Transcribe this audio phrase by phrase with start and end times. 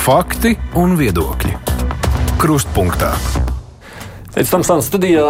[0.00, 1.50] Fakti un viedokļi.
[2.40, 3.10] Krustpunktā.
[4.32, 5.26] Pēc tam stāstā studijā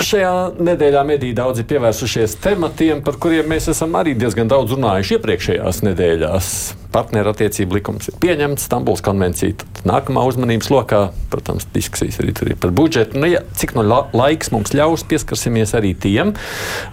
[0.00, 0.30] Šajā
[0.64, 5.82] nedēļā mediji daudz ir pievērsušies tematiem, par kuriem mēs esam arī diezgan daudz runājuši iepriekšējās
[5.86, 6.48] nedēļās.
[6.94, 9.56] Partnerattiecību likums ir pieņemts, Stambuls konvencija.
[9.84, 11.00] Nākamā uzmanības lokā,
[11.32, 13.18] protams, diskusijas arī tur ir par budžetu.
[13.20, 16.32] Nu, ja, cik no la laiks mums ļaus, pieskarsimies arī tiem.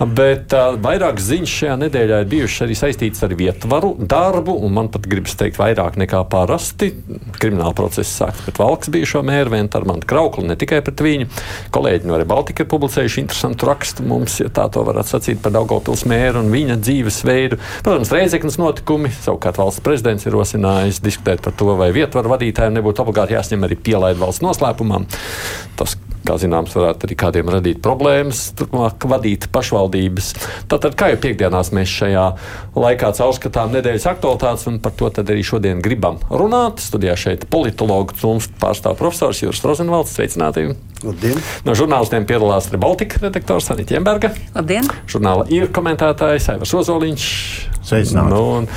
[0.02, 4.90] Bet uh, vairākas ziņas šajā nedēļā ir bijušas arī saistītas ar vietvaru darbu, un man
[4.92, 6.92] pat gribas teikt vairāk nekā parasti.
[7.38, 11.30] Krimināla procesa sākts pret valsts bijušo mēru Ventarmantu Krauklu, ne tikai pret viņu.
[11.76, 16.04] Kolēģi no Rebaltika ir publicējuši interesantu rakstu mums, ja tā to varētu sacīt par Daugopils
[16.10, 17.62] mēru un viņa dzīvesveidu.
[17.86, 23.04] Protams, Reizeknas notikumi, savukārt valsts prezidents ir rosinājis diskutēt par to, vai vietvaru vadītājiem nebūtu
[23.04, 25.08] obligāti jāsņem arī pielaid valsts noslēpumam.
[25.80, 30.32] Tas, kā zināms, varētu arī kādiem radīt problēmas, turpmāk vadīt pašvaldības.
[30.72, 32.26] Tātad, kā jau piekdienās mēs šajā
[32.78, 36.84] laikā caurskatām nedēļas aktualitātes, un par to arī šodien gribam runāt.
[36.84, 40.16] Studijā šeit politologu cūms pārstāv profesors Juris Rozenvalds.
[40.16, 40.72] Sveicināti!
[41.02, 41.40] Labdien.
[41.66, 44.34] No žurnālistiem piedalās Rebaltika redaktors Anita Jemberga.
[44.54, 44.86] Labdien!
[45.10, 47.26] Žurnāla ir komentētājs Aivars Ozoliņš.
[47.82, 48.36] Sveicināti!
[48.36, 48.68] Nu,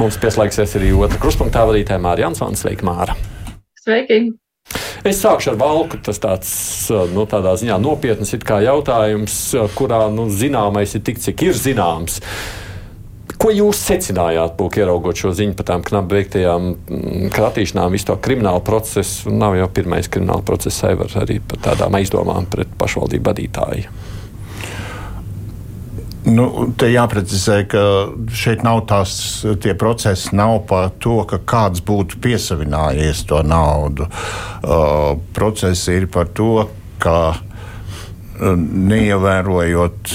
[0.00, 2.64] mums pieslēgsies arī otra kruspunktā vadītāja Māra Jansons.
[2.64, 3.18] Sveika, Māra!
[3.84, 4.43] Sveiki!
[5.04, 6.00] Es sākšu ar valku.
[6.00, 6.50] Tas tāds
[7.12, 8.32] nu, ziņā nopietns
[8.64, 9.38] jautājums,
[9.76, 12.22] kurā nu, zināmais ir tik, cik ir zināms.
[13.40, 16.70] Ko jūs secinājāt, būk, ieraugot šo ziņu par tām knapi veiktajām
[17.34, 19.28] kratīšanām, visu to kriminālu procesu?
[19.34, 24.13] Nav jau pirmais krimināla process, arī par tādām aizdomām pret pašvaldību vadītāju.
[26.24, 26.44] Nu,
[26.80, 27.80] te jāprecizē, ka
[28.32, 34.08] šeit nav tās tie procesi, nav par to, ka kāds būtu piesavinājies to naudu.
[34.64, 36.64] Uh, procesi ir par to,
[37.02, 37.34] ka
[38.34, 40.10] neievērojot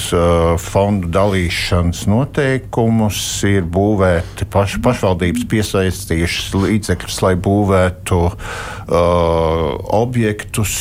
[0.59, 8.33] fondu dalīšanas noteikumus, ir būvēti paš, pašvaldības piesaistījušas līdzekļus, lai būvētu uh,
[10.01, 10.75] objektus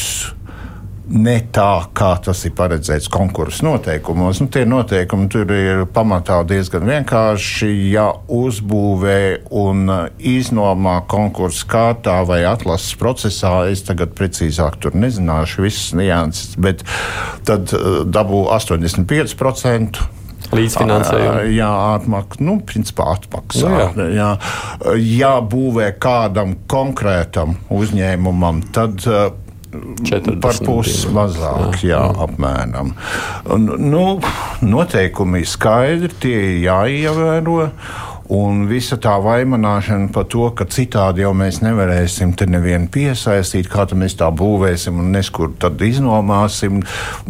[1.09, 4.43] ne tā, kā tas ir paredzēts konkursu noteikumos.
[4.43, 7.71] Nu, tie noteikumi tur ir pamatā diezgan vienkārši.
[7.93, 15.97] Ja uzbūvē un iznomā konkursu kārtā vai atlases procesā, es tagad precīzāk tur nezināšu visas
[15.99, 16.85] nianses, bet
[17.49, 20.05] tad uh, dabū 85%.
[20.49, 21.51] Līdzfinansējumu.
[21.53, 21.69] Jā,
[21.99, 23.69] atmaksā, nu, principā atmaksā.
[23.69, 24.15] Nu, jā.
[24.17, 24.31] Jā.
[25.03, 29.29] Ja būvē kādam konkrētam uzņēmumam, tad uh,
[30.03, 32.93] 40 par pusi mazāk, jā, jā, apmēram.
[33.55, 34.05] Un, nu,
[34.65, 37.65] noteikumi skaidri, tie ir jāievēro.
[38.29, 43.87] Un visa tā vaimanāšana par to, ka citādi jau mēs nevarēsim te nevienu piesaistīt, kā
[43.97, 46.83] mēs tā būvēsim un neskur tad iznomāsim,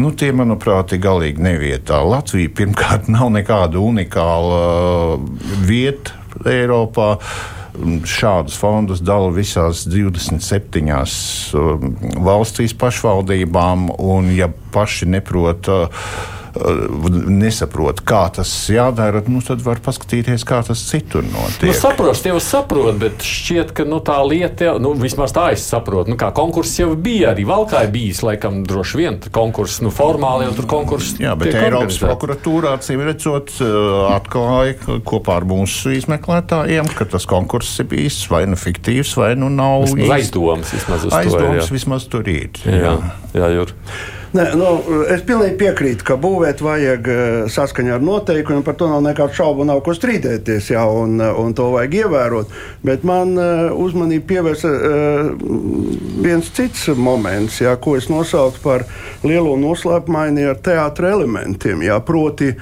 [0.03, 2.01] nu, tie, manuprāt, ir galīgi nevietā.
[2.03, 5.21] Latvija pirmkārt nav nekāda unikāla
[5.69, 6.19] vieta
[6.51, 7.13] Eiropā.
[8.09, 10.89] Šādus fondus dala visās 27
[11.59, 11.93] um,
[12.27, 16.09] valstīs pašvaldībām, un ja paši neprot uh,
[17.29, 21.69] nesaprot, kā tas jādara, nu, tad var paskatīties, kā tas citur notiek.
[21.71, 26.13] Nu, saprotu, jau saprotu, bet šķiet, ka nu, tā lieta, nu, vismaz tā es saprotu,
[26.13, 30.57] nu, kā konkurss jau bija, arī Valkā bijis, laikam, droši vien konkurss, nu, formāli jau
[30.61, 31.17] tur konkurss.
[31.23, 33.55] Jā, bet Eiropas prokuratūrā, acīm redzot,
[34.13, 39.51] atklāja kopā ar mūsu izmeklētājiem, ka tas konkurss ir bijis vai nu fiktīvs, vai nu
[39.53, 39.89] nav.
[39.89, 41.67] Vismaz aizdomas vismaz uz aizdomas to.
[41.67, 41.75] Jā.
[41.79, 42.63] vismaz tur ir.
[42.65, 42.95] Jā, jā,
[43.39, 43.75] jā Jur.
[44.37, 44.67] Nē, nu,
[45.09, 47.21] es pilnīgi piekrītu, ka būvēt vajag eh,
[47.53, 48.61] saskaņā ar noteikumiem.
[48.67, 52.53] Par to nav nekādu šaubu, nav ko strīdēties, jā, un, eh, un to vajag ievērot.
[52.85, 54.69] Bet man uh, uzmanību pievērsa
[56.23, 58.85] viens cits moments, jā, ko es nosaucu par
[59.27, 61.83] lielo noslēpumaini ar teātra elementiem.
[61.87, 62.53] Jā, proti,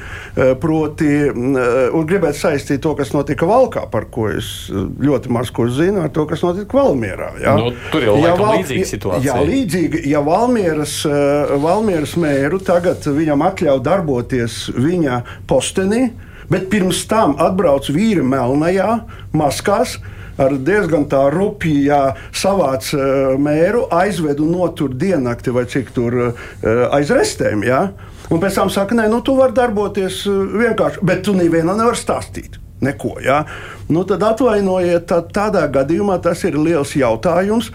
[0.63, 6.05] proti uh, gribētu saistīt to, kas notika Valkā, par ko es ļoti maz ko zinu,
[6.07, 7.33] ar to, kas notika Valmierā.
[7.43, 7.57] Jā.
[7.61, 9.27] Nu, tur jau ir līdzīga situācija.
[9.29, 16.11] Jā, līdzīgi, ja Valmieras uh, Valmieras mēru, tagad viņam atļauj darboties viņa postenī,
[16.51, 19.01] bet pirms tam atbrauc vīri melnajā
[19.37, 19.97] maskās
[20.41, 22.01] ar diezgan tā rupjā
[22.37, 26.45] savāc uh, mēru, aizved un notur diennakti vai cik tur uh,
[26.93, 27.65] aiz restēm.
[27.67, 27.87] Ja?
[28.29, 32.01] Un pēc tam saka, nē, nu tu vari darboties uh, vienkārši, bet tu nevienam nevari
[32.01, 32.61] stāstīt.
[32.87, 33.43] Neko, ja?
[33.91, 37.73] nu, tad atvainojiet, tad tādā gadījumā tas ir liels jautājums.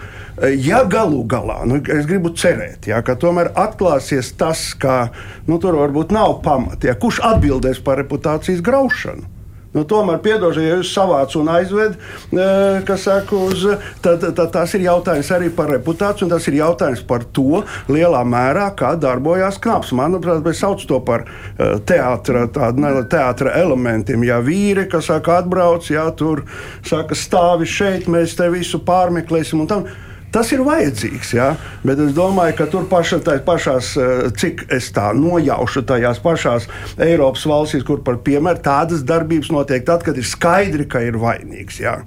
[0.63, 5.11] Ja galu galā, nu, es gribu cerēt, ja, ka tomēr atklāsies tas, ka
[5.49, 9.40] nu, tur varbūt nav pamata, ja, kurš atbildēs par reputācijas graušanu.
[9.71, 11.93] Nu, tomēr, piedošana, ja jūs savāc un aizved,
[12.87, 13.63] kas saka, uz,
[14.03, 18.25] tad, tad tas ir jautājums arī par reputāciju, un tas ir jautājums par to lielā
[18.27, 19.93] mērā, kā darbojās knaps.
[19.95, 21.23] Manuprāt, mēs saucam to par
[21.87, 24.27] teātra, tādu, teātra elementiem.
[24.27, 26.43] Ja vīri, kas saka, atbrauc, ja tur
[26.83, 29.91] saka, stāvi šeit, mēs te visu pārmeklēsim un tam.
[30.31, 31.49] Tas ir vajadzīgs, jā,
[31.83, 37.43] bet es domāju, ka tur paša, pašās, eh, cik es tā nojaušu, tajās pašās Eiropas
[37.51, 41.81] valstīs, kur par piemēru tādas darbības notiek tad, kad ir skaidri, ka ir vainīgs.
[41.83, 41.99] Jā.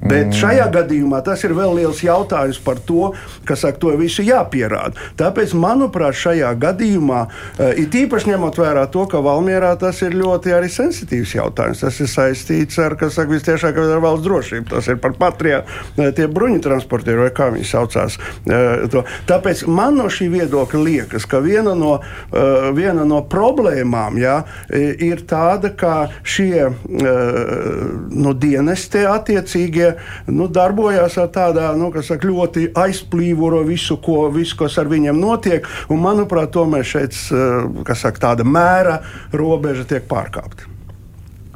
[0.00, 3.12] Bet šajā gadījumā tas ir vēl liels jautājums par to,
[3.48, 4.94] kas saka, to visu jāpierāda.
[5.18, 7.24] Tāpēc, manuprāt, šajā gadījumā,
[7.58, 11.82] eh, it īpaši ņemot vērā to, ka Valmjerā tas ir ļoti arī sensitīvs jautājums.
[11.82, 14.68] Tas ir saistīts ar, kas saka, visciešāk ar valsts drošību.
[14.70, 15.64] Tas ir par patrijā,
[15.98, 18.18] eh, tie bruņu transportieri, vai kā viņi saucās.
[18.46, 22.00] Eh, Tāpēc man no šī viedokļa liekas, ka viena no,
[22.74, 29.87] viena no problēmām jā, ir tāda, ka šie nu, dienesti attiecīgie
[30.30, 35.66] nu, darbojās ar tādā nu, saka, ļoti aizplīvuro visu, ko, visu, kas ar viņiem notiek.
[35.92, 39.00] Un, manuprāt, tomēr šeit eh, saka, tāda mēra
[39.34, 40.77] robeža tiek pārkāpta.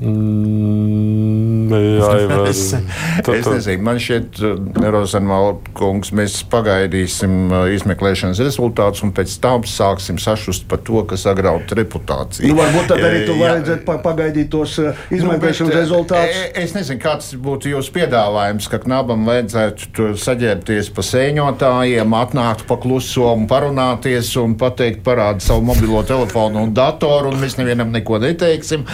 [0.03, 2.09] Mm, jā,
[2.51, 9.37] es, es nezinu, man šķiet, uh, Rozenvalda kungs, mēs pagaidīsim uh, izmeklēšanas rezultātus un pēc
[9.43, 12.51] tam sāksim sašust par to, kas agrauj reputāciju.
[12.51, 16.41] Nu, varbūt tad arī tu vajadzētu pagaidīt tos uh, izmeklēšanas nu, rezultātus.
[16.41, 22.81] E, es nezinu, kāds būtu jūsu piedāvājums, ka knabam vajadzētu saģērbties pa sēņotājiem, atnākt pa
[22.83, 28.19] kluso un parunāties un pateikt, parāda savu mobilo telefonu un datoru, un mēs nevienam neko
[28.23, 28.87] neteiksim.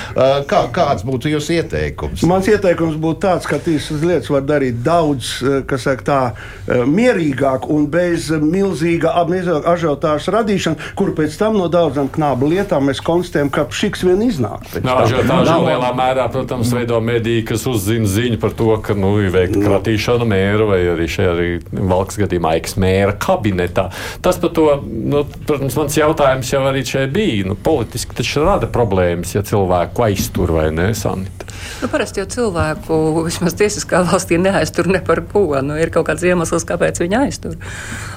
[0.48, 2.22] Kā, kā kāds būtu jūsu ieteikums?
[2.26, 6.84] Mans ieteikums būtu tāds, ka šīs lietas var darīt daudz, eh, kas saka, tā eh,
[6.84, 13.50] mierīgāk un bez milzīga ažiotāžas radīšanas, kur pēc tam no daudzām knābu lietām mēs konstatējam,
[13.50, 14.66] ka šiks vien iznāk.
[14.82, 19.32] No, ažiotāža lielā mērā, protams, veido mediji, kas uzzina ziņu par to, ka nu, ir
[19.34, 23.88] veikta kratīšana mēra vai arī šajā arī valks gadījumā eksmēra kabinetā.
[24.24, 27.46] Tas par to, nu, protams, mans jautājums jau arī šeit bija.
[27.48, 30.87] Nu, politiski taču rada problēmas, ja cilvēku aiztur vai ne.
[30.96, 31.48] Sanita?
[31.82, 32.96] Nu, parasti jau cilvēku
[33.26, 35.44] vismaz tiesiskā valstī neaiztur ne par ko.
[35.64, 37.56] Nu, ir kaut kāds iemesls, kāpēc viņi aiztur.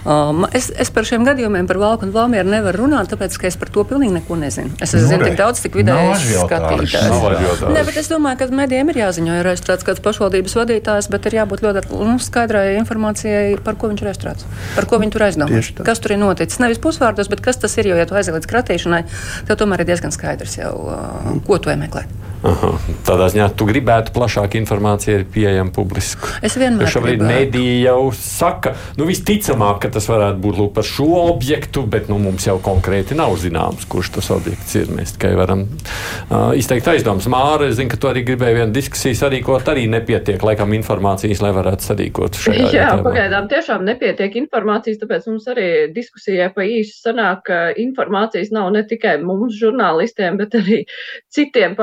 [0.02, 3.58] Um, es, es par šiem gadījumiem, par Valku un Valmieru nevaru runāt, tāpēc, ka es
[3.62, 4.74] par to pilnīgi neko nezinu.
[4.82, 7.62] Es no, nu, zinu tik daudz, cik vidēji skatītājs.
[7.70, 11.38] Nē, bet es domāju, ka medijiem ir jāziņo, ir aizstrādāts kāds pašvaldības vadītājs, bet ir
[11.42, 15.72] jābūt ļoti nu, skaidrai informācijai, par ko viņš ir aizstrādāts, par ko viņi tur aizdomājas.
[15.86, 16.62] Kas tur ir noticis?
[16.64, 19.04] Nevis pusvārdos, bet kas tas ir, jo, ja tu aiziet līdz kratīšanai,
[19.50, 22.08] tad tomēr ir diezgan skaidrs jau, uh, ko tu meklē.
[22.42, 22.72] Aha.
[23.06, 26.26] Tādā ziņā tu gribētu plašāku informāciju ir pieejama publiski.
[26.42, 26.88] Es vienmēr.
[26.88, 31.84] Jo šobrīd mediji jau saka, nu visticamāk, ka tas varētu būt lūk par šo objektu,
[31.86, 34.90] bet nu, mums jau konkrēti nav zināms, kurš tas objekts ir.
[34.90, 37.30] Mēs tikai varam uh, izteikt aizdomas.
[37.32, 41.54] Māra, es zinu, ka tu arī gribēji vienu diskusiju sarīkot, arī nepietiek laikam informācijas, lai
[41.56, 43.06] varētu sarīkot šajā Jā, jautājumā.
[43.06, 48.82] pagaidām tiešām nepietiek informācijas, tāpēc mums arī diskusijai pa īsu sanāk, ka informācijas nav ne
[48.88, 50.82] tikai mums žurnālistiem, bet arī
[51.30, 51.78] citiem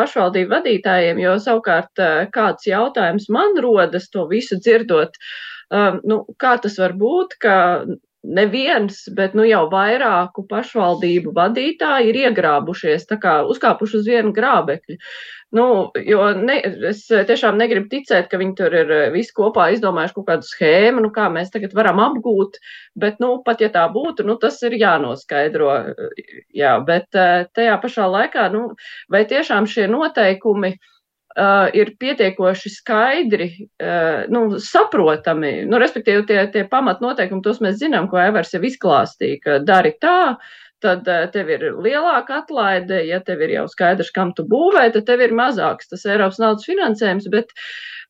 [0.49, 5.17] pašvaldību vadītājiem, jo savukārt eh, kāds jautājums man rodas to visu dzirdot,
[5.71, 7.87] um, nu, kā tas var būt, ka
[8.25, 14.99] neviens, bet nu jau vairāku pašvaldību vadītāji ir iegrābušies, tā kā uzkāpuši uz vienu grābekļu.
[15.57, 15.65] Nu,
[16.05, 16.59] jo ne,
[16.91, 21.13] es tiešām negribu ticēt, ka viņi tur ir visi kopā izdomājuši kaut kādu schēmu, nu,
[21.15, 22.59] kā mēs tagad varam apgūt,
[23.01, 25.71] bet, nu, pat ja tā būtu, nu, tas ir jānoskaidro.
[26.53, 28.67] Jā, bet tajā pašā laikā, nu,
[29.09, 30.95] vai tiešām šie noteikumi uh,
[31.77, 33.49] ir pietiekoši skaidri,
[33.83, 39.43] uh, nu, saprotami, nu, respektīvi tie, tie pamatnoteikumi, tos mēs zinām, ko Evers jau izklāstīja,
[39.45, 40.37] ka dari tā,
[40.83, 45.09] tad eh, tev ir lielāka atlaide, ja tev ir jau skaidrs, kam tu būvē, tad
[45.09, 47.55] tev ir mazāks tas Eiropas naudas finansējums, bet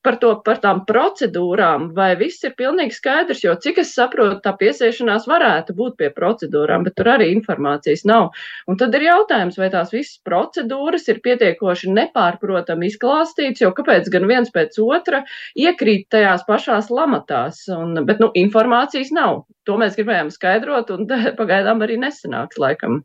[0.06, 4.52] par, to, par tām procedūrām, vai viss ir pilnīgi skaidrs, jo cik es saprotu, tā
[4.60, 8.30] piesiešanās varētu būt pie procedūrām, bet tur arī informācijas nav.
[8.70, 14.28] Un tad ir jautājums, vai tās visas procedūras ir pietiekoši nepārprotami izklāstītas, jo kāpēc gan
[14.30, 15.24] viens pēc otra
[15.58, 19.44] iekrīt tajās pašās lamatās, un, bet nu, informācijas nav.
[19.68, 21.08] To mēs gribējām skaidrot, un
[21.40, 23.02] pagaidām arī nesanāks laikam.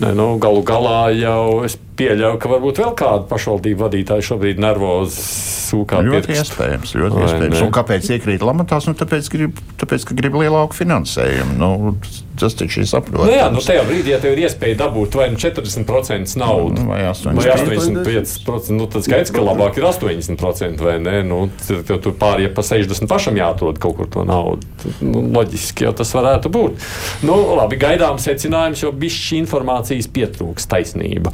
[0.00, 5.20] Ne, nu, galu galā jau es pieļauju, ka varbūt vēl kāda pašvaldība vadītāja šobrīd nervozi
[5.72, 6.02] sūkā.
[6.04, 6.52] Ļoti pirkst.
[6.52, 7.56] iespējams, ļoti Vai iespējams.
[7.56, 7.66] Ne?
[7.66, 8.88] Un kāpēc iekrīt lamatās?
[8.88, 11.56] Nu, tāpēc, grib, tāpēc, ka grib lielāku finansējumu.
[11.60, 11.94] Nu,
[12.40, 13.28] tas taču ir saprotams.
[13.28, 16.88] Nu, jā, nu tajā brīdī, ja tev ir iespēja dabūt vai nu 40% naudu, nu,
[16.90, 21.18] vai 85%, vai 85% nu, tad skaidrs, ka labāk ir 80% vai ne.
[21.28, 24.66] Nu, tev tur pāri ja pa 60 pašam jāatrod kaut kur to naudu.
[25.04, 26.88] Nu, loģiski jau tas varētu būt.
[27.28, 29.42] Nu, labi, gaidām secinājums, jo bišķi
[29.82, 31.32] informācijas pietrūks taisnība.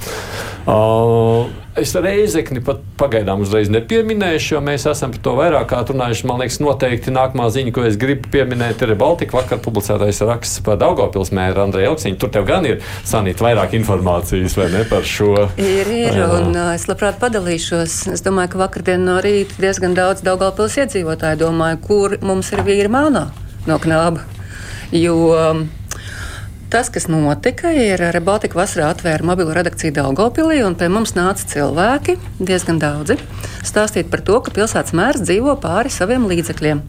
[0.66, 6.24] Uh, Es reizekni pat pagaidām uzreiz nepieminēšu, jo mēs esam par to vairāk kā runājuši.
[6.26, 10.80] Man liekas, noteikti nākamā ziņa, ko es gribu pieminēt, ir Baltika vakar publicētais raksts par
[10.80, 12.18] Daugopils mēru Andreju Elksiņu.
[12.18, 15.46] Tur tev gan ir sanīt vairāk informācijas, vai ne, par šo?
[15.54, 18.00] Ir, ir, un uh, es labprāt padalīšos.
[18.16, 22.90] Es domāju, ka vakardien no rīta diezgan daudz Daugopils iedzīvotāju domāju, kur mums ir vīri
[22.90, 23.28] melnā
[23.70, 24.26] no knāba.
[24.90, 25.68] Jo um,
[26.68, 32.18] Tas, kas notika, ir Rebaltika vasarā atvēra mobilo redakciju Daugopilī, un pie mums nāca cilvēki,
[32.44, 33.14] diezgan daudzi,
[33.64, 36.82] stāstīt par to, ka pilsētas mērs dzīvo pāri saviem līdzekļiem.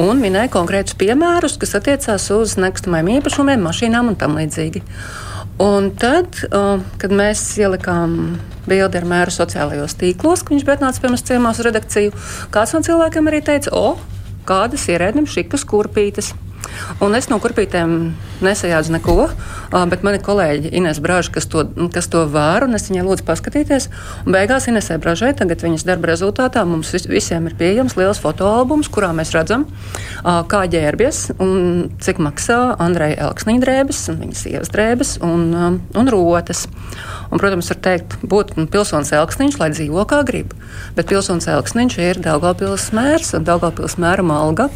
[0.00, 4.80] Un minēja konkrētus piemērus, kas attiecās uz nekustamajiem īpašumiem, mašīnām un tam līdzīgi.
[5.60, 8.14] Un tad, kad mēs ielikām
[8.64, 12.16] bildi ar mēru sociālajos tīklos, ka viņš atnācis pie mums ciemos redakciju,
[12.56, 13.92] kāds no cilvēkiem arī teica, o,
[14.48, 16.32] kādas ierēdnim šikas kurpītes.
[17.02, 17.94] Un es no kurpītēm
[18.42, 19.16] nesajādzu neko,
[19.90, 21.64] bet mani kolēģi Ines Brāža, kas to,
[21.94, 23.88] kas to vēro, un es viņai lūdzu paskatīties.
[24.26, 28.90] Un beigās Inesē Brāžai tagad viņas darba rezultātā mums vis, visiem ir pieejams liels fotoalbums,
[28.92, 29.66] kurā mēs redzam,
[30.22, 35.50] kā ģērbies un cik maksā Andreja Elksniņa drēbes, viņas sievas drēbes un,
[35.98, 36.66] un rotas.
[37.32, 40.52] Un, protams, var teikt, būt pilsonis Elksniņš, lai dzīvo kā grib.
[40.98, 44.68] Bet pilsonis Elksniņš ir Daugavpils mērs un Daugavpils mēra alga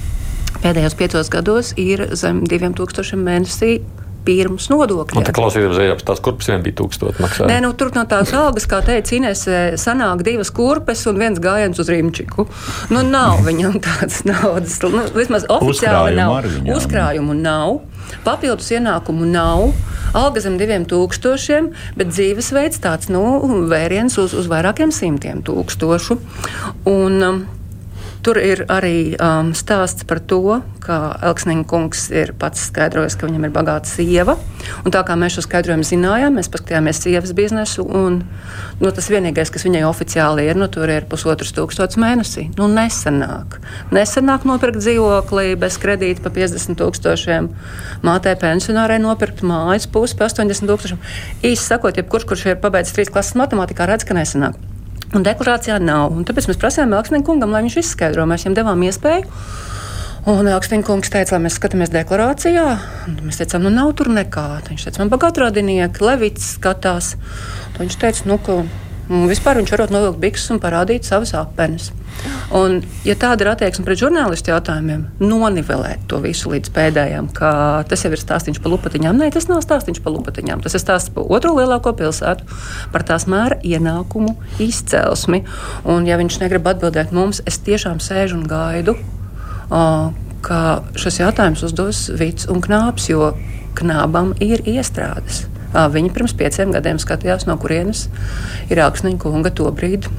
[0.63, 3.79] pēdējos piecos gados ir zem 2000 mēnesī
[4.27, 5.27] pirms nodokļiem.
[5.27, 7.53] Tā klausījās, ka tās kurpes vien bija tūkstoši maksājumi.
[7.53, 9.45] Nē, nu, tur no tās algas, kā teica Inês,
[9.81, 12.49] sanāk divas kurpes un viens gājiens uz Rīmčiku.
[12.95, 14.79] Nu, nav viņam tādas naudas.
[14.83, 16.51] Nu, vismaz oficiāli nav.
[16.77, 17.81] Uzkrājumu nav.
[18.27, 19.73] Papildus ienākumu nav,
[20.15, 23.23] alga zem diviem tūkstošiem, bet dzīvesveids tāds nu,
[23.71, 26.19] vēriens uz, uz vairākiem simtiem tūkstošu.
[26.87, 27.41] Un, um,
[28.27, 30.97] Tur ir arī um, stāsts par to, ka
[31.29, 34.35] Elksniņa kungs ir pats skaidrojis, ka viņam ir bagāta sieva.
[34.91, 37.87] Tā kā mēs šo skaidrojumu zinājām, mēs paskatījāmies sievas biznesu.
[37.87, 38.19] Un,
[38.83, 42.49] nu, tas vienīgais, kas viņai oficiāli ir, nu, tur ir pusotrs tūkstots mēnesī.
[42.59, 43.61] Nu, nesenāk.
[43.95, 47.53] Nesenāk nopirkt dzīvokli bez kredīta pa 50 tūkstošiem.
[48.07, 51.05] Mātei pensionārai nopirkt mājas pusi pa 80 tūkstošiem.
[51.47, 54.59] Īsi sakot, jebkurš, kurš ir pabeidzis trīs klases matemātikā, redz, ka nesenāk.
[55.15, 56.13] Un deklarācijā nav.
[56.17, 58.27] Un tāpēc mēs prasījām Elksniņa kungam, lai viņš izskaidro.
[58.29, 59.29] Mēs viņam devām iespēju.
[60.27, 60.49] Un
[60.83, 62.65] kungs teica, lai mēs skatāmies deklarācijā.
[63.23, 64.49] Mēs teicām, nu nav tur nekā.
[64.67, 67.13] Viņš teica, man bagātradinieki, Levits skatās.
[67.77, 68.59] Un viņš teica, nu, ka
[69.07, 71.93] Un vispār viņš varētu novilkt bikses un parādīt savas apenes.
[72.57, 77.51] Un, ja tāda ir attieksme pret žurnālistu jautājumiem, nonivelēt to visu līdz pēdējiem, ka
[77.91, 79.21] tas jau ir stāstījums par lupatiņām.
[79.21, 80.63] Nē, tas nav stāstījums par lupatiņām.
[80.65, 82.49] Tas ir stāsts par otro lielāko pilsētu,
[82.95, 85.45] par tās mēra ienākumu izcelsmi.
[85.85, 88.97] Un, ja viņš negrib atbildēt mums, es tiešām sēžu un gaidu.
[89.67, 90.15] Uh,
[90.47, 93.35] ka šis jautājums uzdos Vits un Knāps, jo
[93.77, 95.45] Knābam ir iestrādes.
[95.75, 98.07] Viņi pirms pieciem gadiem skatījās, no kurienes
[98.71, 100.13] ir Augsniņa kunga to brīdi.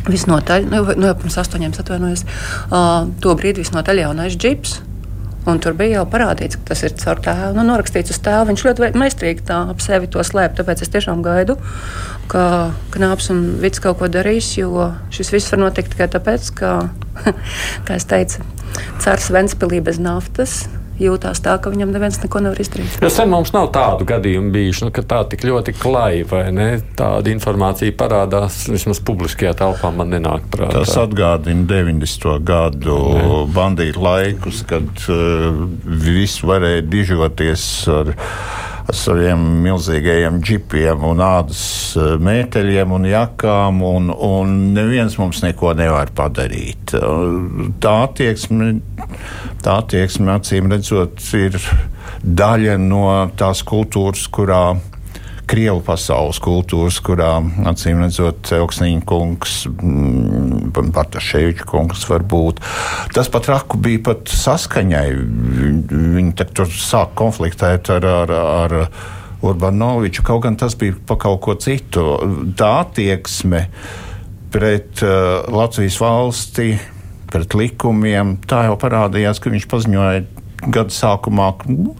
[0.00, 2.22] Visnotaļ, nu, nu jau pirms astoņiem atvainojos,
[2.70, 4.78] uh, to brīdi visnotaļ jaunais džips.
[5.48, 7.54] Un tur bija jau parādīts, ka tas ir caur tēvu.
[7.56, 8.50] Nu, norakstīts uz tēvu.
[8.50, 10.52] Viņš ļoti meistarīgi tā ap sevi to slēp.
[10.58, 11.56] Tāpēc es tiešām gaidu,
[12.28, 12.42] ka
[12.92, 14.52] Knāps un Vits kaut ko darīs.
[14.60, 16.74] Jo šis viss var notikt tikai tāpēc, ka,
[17.88, 18.44] kā es teicu,
[19.00, 20.60] cars Ventspīlī bez naftas
[21.00, 22.98] jūtās tā, ka viņam neviens neko nevar izdarīt.
[23.02, 26.68] Jo sen mums nav tādu gadījumu bijuši, nu, ka tā tik ļoti klāja, vai ne?
[26.98, 30.84] Tāda informācija parādās vismaz publiskajā telpā, man nenāk prātā.
[30.84, 32.38] Tas atgādina 90.
[32.46, 33.28] gadu ne.
[33.54, 38.14] bandītu laikus, kad uh, viss varēja dižoties ar
[38.90, 41.62] ar saviem milzīgajiem džipiem un ādas
[41.98, 46.96] eh, mēteļiem un jakām, un, un neviens mums neko nevar padarīt.
[47.80, 48.72] Tā attieksme,
[49.62, 51.58] tā attieksme acīm redzot, ir
[52.24, 53.04] daļa no
[53.38, 54.64] tās kultūras, kurā
[55.50, 57.32] Krievu pasaules kultūras, kurā
[57.66, 62.60] acīm redzot, Elksniņa kungs, mm, Bartaševiča kungs var būt.
[63.16, 65.08] Tas pat raku bija pat saskaņai.
[65.90, 68.76] Viņi tur sāk konfliktēt ar, ar, ar
[69.42, 72.06] Urbanoviču, kaut gan tas bija pa kaut ko citu.
[72.54, 73.66] Tā attieksme
[74.54, 76.74] pret uh, Latvijas valsti,
[77.30, 80.22] pret likumiem, tā jau parādījās, ka viņš paziņoja
[80.68, 81.52] gada sākumā.
[81.70, 81.94] Nu,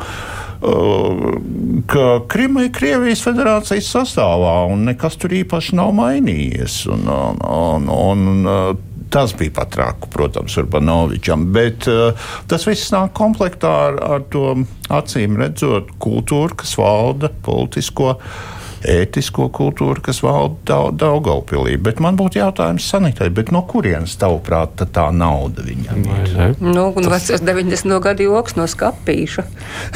[0.60, 6.82] ka Krima ir Krievijas federācijas sastāvā un nekas tur īpaši nav mainījies.
[6.92, 13.10] Un, un, un, un, Tas bija pat rāku, protams, Urbanovičam, bet uh, tas viss nāk
[13.18, 14.52] komplektā ar, ar to
[14.86, 21.76] acīm redzot kultūru, kas valda politisko uh, ētisko kultūru, kas valda Daugaupilī.
[21.82, 26.56] Bet man būtu jautājums sanitai, no kurienes tavuprāt tā, nauda viņam ir?
[26.60, 27.28] Nu, un Tas...
[27.28, 28.00] vecais 90.
[28.04, 29.46] gadu joks no skapīša.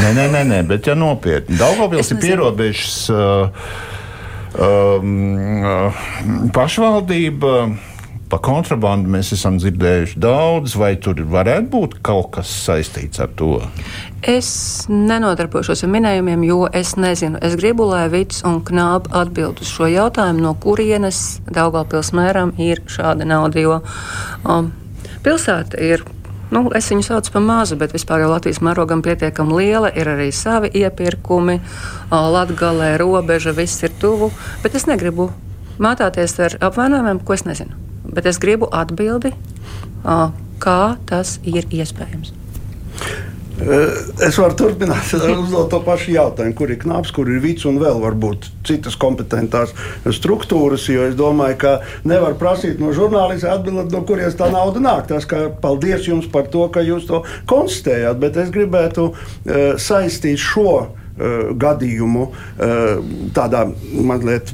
[0.03, 1.59] nē, nē, nē, nē, bet ja nopietni.
[1.61, 3.03] Daugaupils ir pierobežas.
[3.13, 3.93] Uh,
[4.55, 5.91] Um,
[6.55, 7.75] pašvaldība.
[8.35, 13.61] Par kontrabandu mēs esam dzirdējuši daudz, vai tur varētu būt kaut kas saistīts ar to?
[14.27, 14.49] Es
[14.91, 17.39] nenodarbošos ar minējumiem, jo es nezinu.
[17.47, 22.83] Es gribu, lai Vits un Knāba atbild uz šo jautājumu, no kurienes Daugavpils mēram ir
[22.91, 23.63] šāda nauda.
[23.63, 23.79] Jo
[24.43, 24.73] um,
[25.23, 26.03] pilsēta ir
[26.51, 29.95] Nu, es viņu saucu par mazu, bet vispār jau Latvijas mērogam pietiekami liela.
[29.95, 31.61] Ir arī savi iepirkumi,
[32.11, 34.33] latgalē, robeža, viss ir tuvu.
[34.67, 35.31] Bet es negribu
[35.79, 37.94] mātāties ar apvainojumiem, ko es nezinu.
[38.15, 39.35] Bet es gribu atbildi,
[40.63, 40.81] kā
[41.11, 42.35] tas ir iespējams.
[43.55, 45.13] Es varu turpināt
[45.45, 49.71] uzdot to pašu jautājumu, kur ir knaps, kur ir vits un vēl varbūt citas kompetentās
[50.19, 50.89] struktūras.
[50.91, 51.75] Jo es domāju, ka
[52.09, 55.07] nevar prasīt no žurnālista atbildēt, no kurienes tā nauda nāk.
[55.13, 59.13] Tas kā paldies jums par to, ka jūs to konstatējāt, bet es gribētu
[59.79, 60.75] saistīt šo
[61.15, 62.27] gadījumu
[63.37, 64.51] tādā mazliet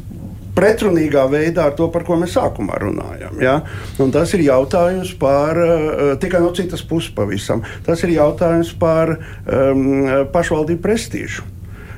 [0.56, 3.38] pretrunīgā veidā ar to, par ko mēs sākumā runājam.
[3.42, 3.60] Ja?
[4.02, 7.64] Un tas ir jautājums par uh, tikai no citas puses pavisam.
[7.86, 11.46] Tas ir jautājums par um, pašvaldību prestīžu.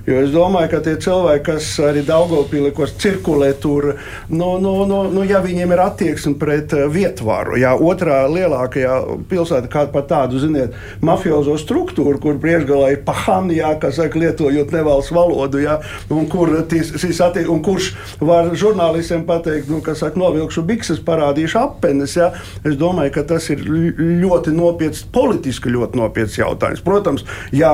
[0.02, 3.92] Jo es domāju, ka tie cilvēki, kas arī Daugopīlikos cirkulē tur,
[4.32, 8.96] nu, nu, nu, nu, ja viņiem ir attieksme pret uh, vietvaru, jā, otrā lielākajā
[9.30, 10.74] pilsētā, kāda pat tādu, ziniet,
[11.06, 15.78] mafiozo struktūru, kur priekšgalā ir pahani, jā, kas saka, lietojot nevalsts valodu, jā,
[16.10, 16.90] un, kur tis,
[17.22, 22.32] attiek, un kurš var žurnālistiem pateikt, nu, kas saka, novilkšu bikses, parādīšu apenes, jā,
[22.66, 26.82] es domāju, ka tas ir ļoti nopietns, politiski ļoti nopietns jautājums.
[26.82, 27.70] Protams, jā,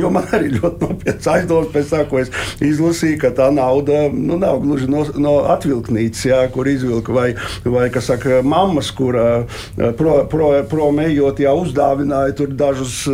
[0.00, 2.30] jo man arī ļoti nopietns aizdoms daudz pēc tā, ko es
[2.60, 7.88] izlasīju, ka tā nauda nu, nav gluži no, no atvilknīcas, jā, kur izvilka, vai, vai
[7.90, 9.16] kas saka, mammas, kur
[9.96, 13.04] pro, pro, promējot, jā, uzdāvināja tur dažus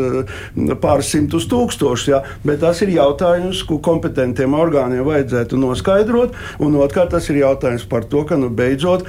[0.81, 2.09] pāris simtus tūkstošus.
[2.13, 6.37] Jā, bet tas ir jautājums, ko kompetentiem orgāniem vajadzētu noskaidrot.
[6.63, 9.07] Un otrkārt, tas ir jautājums par to, ka nu, beidzot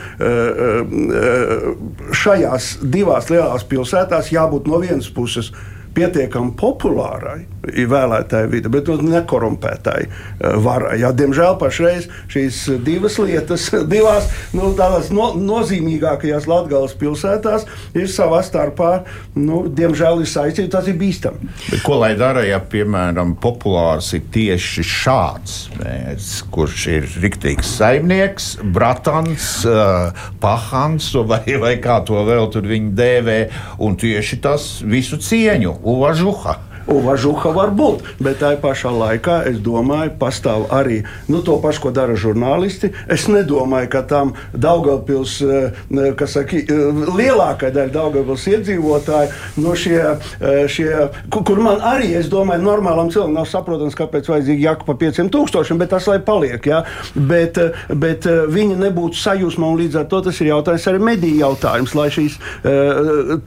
[2.23, 5.51] šajās divās lielās pilsētās jābūt no vienas puses
[5.93, 10.97] pietiekami populārai vēlētāju vidi, bet nekorumpētāji eh, varai.
[11.01, 18.41] Ja, diemžēl pašreiz šīs divas lietas, divās nu, tādās no, nozīmīgākajās Latvijas pilsētās, ir savā
[18.45, 18.91] starpā,
[19.39, 20.71] nu, diemžēl, ir saistīti.
[20.73, 21.51] Tas ir bīstami.
[21.69, 28.49] Bet ko lai dara, ja, piemēram, populārs ir tieši šāds mērķis, kurš ir riktīgs saimnieks,
[28.75, 33.39] bratans, uh, pahans vai, vai kā to vēl tur viņi dēvē,
[33.85, 36.59] un tieši tas visu cieņu, uvažuha.
[36.87, 41.91] Uvažuha var būt, bet tā pašā laikā es domāju, pastāv arī nu, to pašu, ko
[41.95, 42.91] dara žurnālisti.
[43.11, 46.65] Es nedomāju, ka tam Daugavpils, eh, kas saka, eh,
[47.07, 49.31] lielākā daļa Daugavpils iedzīvotāji,
[49.63, 50.01] no šie,
[50.41, 54.93] eh, šie, kur man arī, es domāju, normālam cilvēkam nav saprotams, kāpēc vajadzīgi jaka pa
[54.93, 56.65] pieciem tūkstošiem, bet tas lai paliek.
[56.65, 56.83] Ja?
[57.15, 57.55] Bet,
[57.95, 62.09] bet viņi nebūtu sajūsmā un līdz ar to tas ir jautājums arī mediju jautājums, lai
[62.09, 62.37] šīs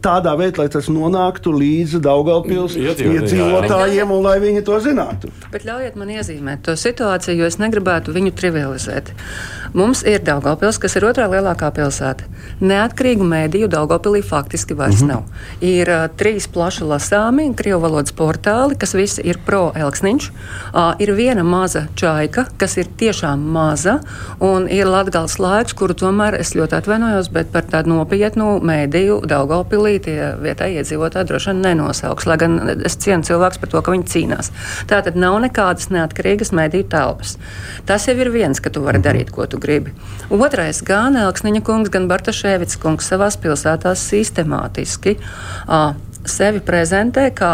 [0.01, 3.25] tādā veidā, lai tas nonāktu līdz Daugavpils iedzīvotājiem,
[4.16, 5.30] un lai viņi to zinātu.
[5.52, 9.12] Bet ļaujiet man iezīmēt to situāciju, jo es negribētu viņu trivializēt.
[9.76, 12.24] Mums ir Daugopils, kas ir otrā lielākā pilsēta.
[12.64, 15.12] Neatkarīgu mēdīju Daugopilī faktiski vairs mm -hmm.
[15.12, 15.22] nav.
[15.60, 20.30] Ir uh, trīs plaši lasāmi krievu valodas portāli, kas visi ir pro-elksniņš.
[20.30, 23.98] Uh, ir viena maza čaika, kas ir tiešām maza,
[24.40, 29.98] un ir Latgals laiks, kuru tomēr es ļoti atvainojos, bet par tādu nopietnu mēdīju Daugopilī
[30.00, 34.09] tie vietējie iedzīvotāji droši vien nenosauks, lai gan es cienu cilvēks par to, ka viņi
[34.12, 34.50] cīnās.
[34.90, 37.37] Tā tad nav nekādas neatkarīgas mediju telpas.
[37.88, 39.07] Tas jau ir viens, ka tu vari mhm.
[39.09, 39.94] darīt, ko tu gribi.
[40.33, 45.94] Otrais, gan Elksniņa kungs, gan Bartaševits kungs savās pilsētās sistemātiski uh,
[46.26, 47.52] sevi prezentē kā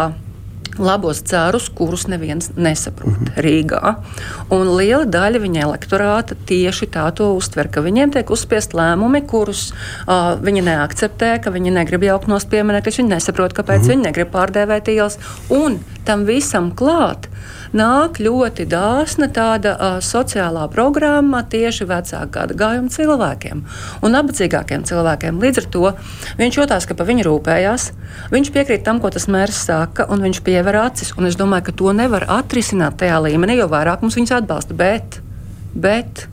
[0.79, 3.43] labos cērus, kurus neviens nesaprot mm -hmm.
[3.45, 3.95] Rīgā.
[4.49, 9.73] Un liela daļa viņa elektorāta tieši tā to uztver, ka viņiem tiek uzspiest lēmumi, kurus
[10.07, 13.89] uh, viņi neakceptē, ka viņi negrib jaukt nost pieminekļus, viņi nesaprot, kāpēc mm -hmm.
[13.89, 15.17] viņi negrib pārdēvēt ielas.
[15.49, 17.27] Un tam visam klāt
[17.77, 23.63] nāk ļoti dāsna tāda uh, sociālā programma tieši vecāku gadu gājumu cilvēkiem
[24.03, 25.39] un nabadzīgākiem cilvēkiem.
[25.43, 25.93] Līdz ar to
[26.39, 27.87] viņš jūtās, ka par viņu rūpējās,
[28.33, 31.13] viņš piekrīt tam, ko tas mērs saka, un viņš piever acis.
[31.17, 34.77] Un es domāju, ka to nevar atrisināt tajā līmenī, jo vairāk mums viņus atbalsta.
[34.77, 35.21] Bet,
[35.73, 36.27] bet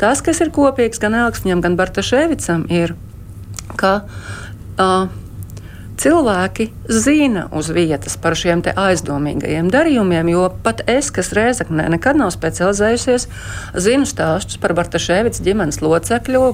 [0.00, 2.96] tas, kas ir kopīgs gan Elksniņam, gan Bartaševicam, ir,
[3.80, 5.12] ka uh,
[6.00, 12.32] cilvēki zina uz vietas par šiem aizdomīgajiem darījumiem, jo pat es, kas Rēzaknē nekad nav
[12.34, 13.28] specializējusies,
[13.86, 16.46] zinu stāstus par Bartaševics ģimenes locekļu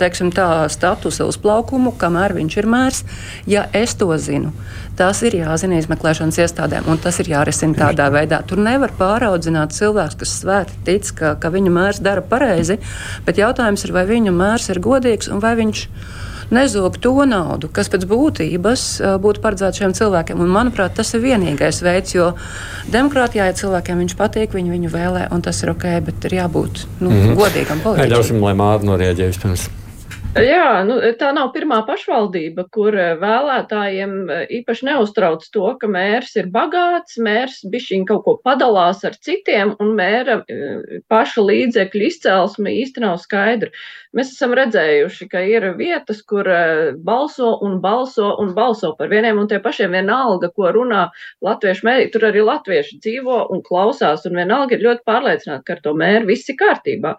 [0.00, 3.02] teiksim, tā statusa uzplaukumu, kamēr viņš ir mērs.
[3.50, 4.52] Ja es to zinu,
[4.98, 8.42] tas ir jāzina izmeklēšanas iestādēm, un tas ir jārisina tādā veidā.
[8.48, 12.80] Tur nevar pāraudzināt cilvēks, kas svēti tic, ka, ka viņa mērs dara pareizi,
[13.26, 15.86] bet jautājums ir, vai viņa mērs ir godīgs un vai viņš
[16.54, 18.86] nezog to naudu, kas pēc būtības
[19.22, 20.40] būtu paredzēta šiem cilvēkiem.
[20.42, 22.32] Un, manuprāt, tas ir vienīgais veids, jo
[22.92, 26.86] demokrātijā, ja cilvēkiem viņš patīk, viņi viņu vēlē, un tas ir ok, bet ir jābūt
[27.00, 27.36] nu, mm -hmm.
[27.40, 28.16] godīgam politiķim.
[28.16, 29.70] Ļausim, lai Mārta norēģē vispirms.
[30.30, 36.36] Jā, nu, tā nav pirmā pašvaldība, kur eh, vēlētājiem eh, īpaši neuztrauc to, ka mērs
[36.38, 42.76] ir bagāts, mērs bišķiņ kaut ko padalās ar citiem, un mēra eh, paša līdzekļu izcelsme
[42.78, 43.72] īsti nav skaidra.
[44.14, 46.46] Mēs esam redzējuši, ka ir vietas, kur
[47.06, 51.04] balso un balso un balso par vieniem un tie pašiem vienalga, ko runā
[51.46, 52.08] latviešu mēdī.
[52.14, 56.30] Tur arī latvieši dzīvo un klausās, un vienalga ir ļoti pārliecināti, ka ar to mēru
[56.30, 57.14] viss ir kārtībā.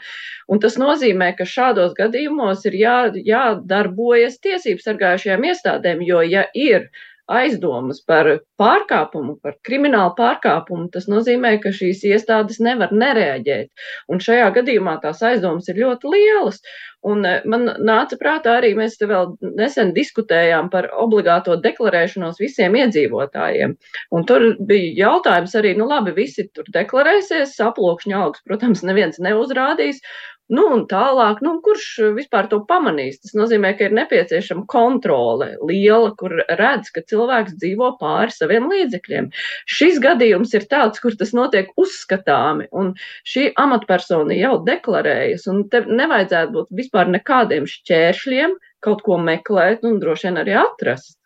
[0.51, 6.45] Un tas nozīmē, ka šādos gadījumos ir jā jā, jādarbojas tiesību sargājušajām iestādēm, jo ja
[6.53, 6.89] ir
[7.31, 8.27] aizdomas par
[8.59, 13.69] pārkāpumu, par kriminālu pārkāpumu, tas nozīmē, ka šīs iestādes nevar nereaģēt.
[14.11, 16.59] Un šajā gadījumā tās aizdomas ir ļoti lielas.
[17.07, 22.77] Un eh, man nāca prātā arī, mēs te vēl nesen diskutējām par obligāto deklarēšanos visiem
[22.77, 23.73] iedzīvotājiem.
[24.13, 30.03] Un tur bija jautājums arī, nu labi, visi tur deklarēsies, aplokšņa augs, protams, neviens neuzrādīs.
[30.51, 31.85] Nu, un tālāk, nu, kurš
[32.17, 33.21] vispār to pamanīs?
[33.23, 39.29] Tas nozīmē, ka ir nepieciešama kontrole liela, kur redz, ka cilvēks dzīvo pāri saviem līdzekļiem.
[39.77, 42.91] Šis gadījums ir tāds, kur tas notiek uzskatāmi, un
[43.31, 50.01] šī amatpersona jau deklarējas, un te nevajadzētu būt vispār nekādiem šķēršļiem kaut ko meklēt un
[50.03, 51.20] droši vien arī atrast.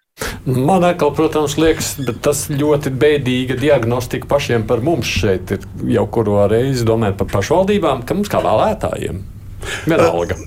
[0.46, 5.56] Man atkal, protams, liekas, tas ļoti bēdīga diagnostika pašiem par mums šeit.
[5.56, 9.24] Ir jau kuru reizi domājot par pašvaldībām, ka mums kā vēlētājiem.
[9.90, 10.38] Vienalga.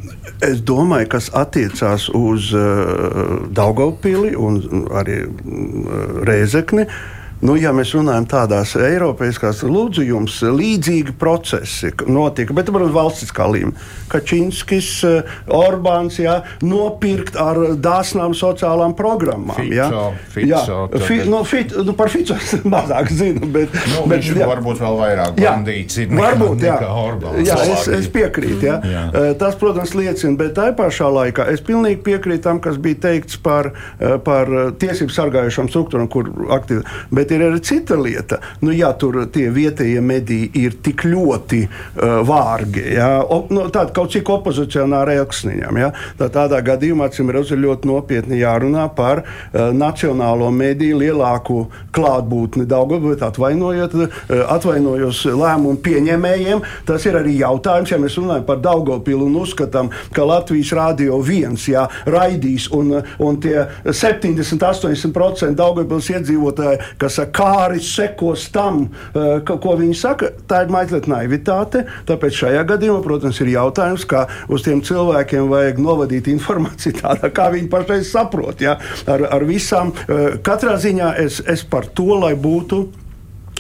[0.46, 4.60] Es domāju, kas attiecās uz uh, Daugopili un
[4.94, 6.86] arī uh, Rēzekni.
[6.86, 13.46] Uh, Nu, ja mēs runājam tādās eiropeiskās, lūdzu, jums līdzīgi procesi notika, bet, protams, valstiskā
[13.46, 13.78] līmenī.
[14.10, 19.54] Kačinskis, eh, Orbāns, jā, nopirkt ar dāsnām sociālām programmām.
[19.54, 19.88] Fico, jā,
[20.34, 22.34] Fico, jā fi, nu, fit, nu, par Fico
[22.74, 27.46] mazāk zinu, bet, nu, bet viņš jā, varbūt vēl vairāk bandīts ir varbūt, jā, Orbāns.
[27.46, 28.80] Jā, es, es piekrītu, jā.
[28.82, 29.04] jā.
[29.12, 33.38] Eh, tas, protams, liecina, bet tā pašā laikā es pilnīgi piekrītu tam, kas bija teikts
[33.44, 33.70] par,
[34.00, 36.82] eh, par tiesību sargājušām struktūrām, kur aktīvi.
[37.14, 38.40] Bet ir arī cita lieta.
[38.62, 43.92] Nu, ja tur tie vietējie mediji ir tik ļoti uh, vārgi, ja, op, nu, tāda
[43.96, 49.68] kaut cik opozicionāra elksniņam, ja, tad tādā gadījumā, acīm redzot, ļoti nopietni jārunā par uh,
[49.74, 51.60] nacionālo mediju lielāku
[51.96, 56.64] klātbūtni Daugavpilsē, atvainojot, uh, atvainojos lēmumu pieņēmējiem.
[56.88, 61.68] Tas ir arī jautājums, ja mēs runājam par Daugavpilu un uzskatām, ka Latvijas Rādio viens
[61.70, 69.76] ja, raidīs un, un tie 70-80% Daugavpils iedzīvotāji, kas kāris sekos tam, eh, ka, ko
[69.80, 70.30] viņi saka.
[70.46, 71.84] Tā ir mazliet naivitāte.
[72.06, 77.50] Tāpēc šajā gadījumā, protams, ir jautājums, kā uz tiem cilvēkiem vajag novadīt informāciju tādā, kā
[77.54, 78.60] viņi pašreiz saprot.
[78.60, 78.78] Ja?
[79.06, 79.92] Ar, ar visām.
[80.08, 83.07] Eh, katrā ziņā es, es par to, lai būtu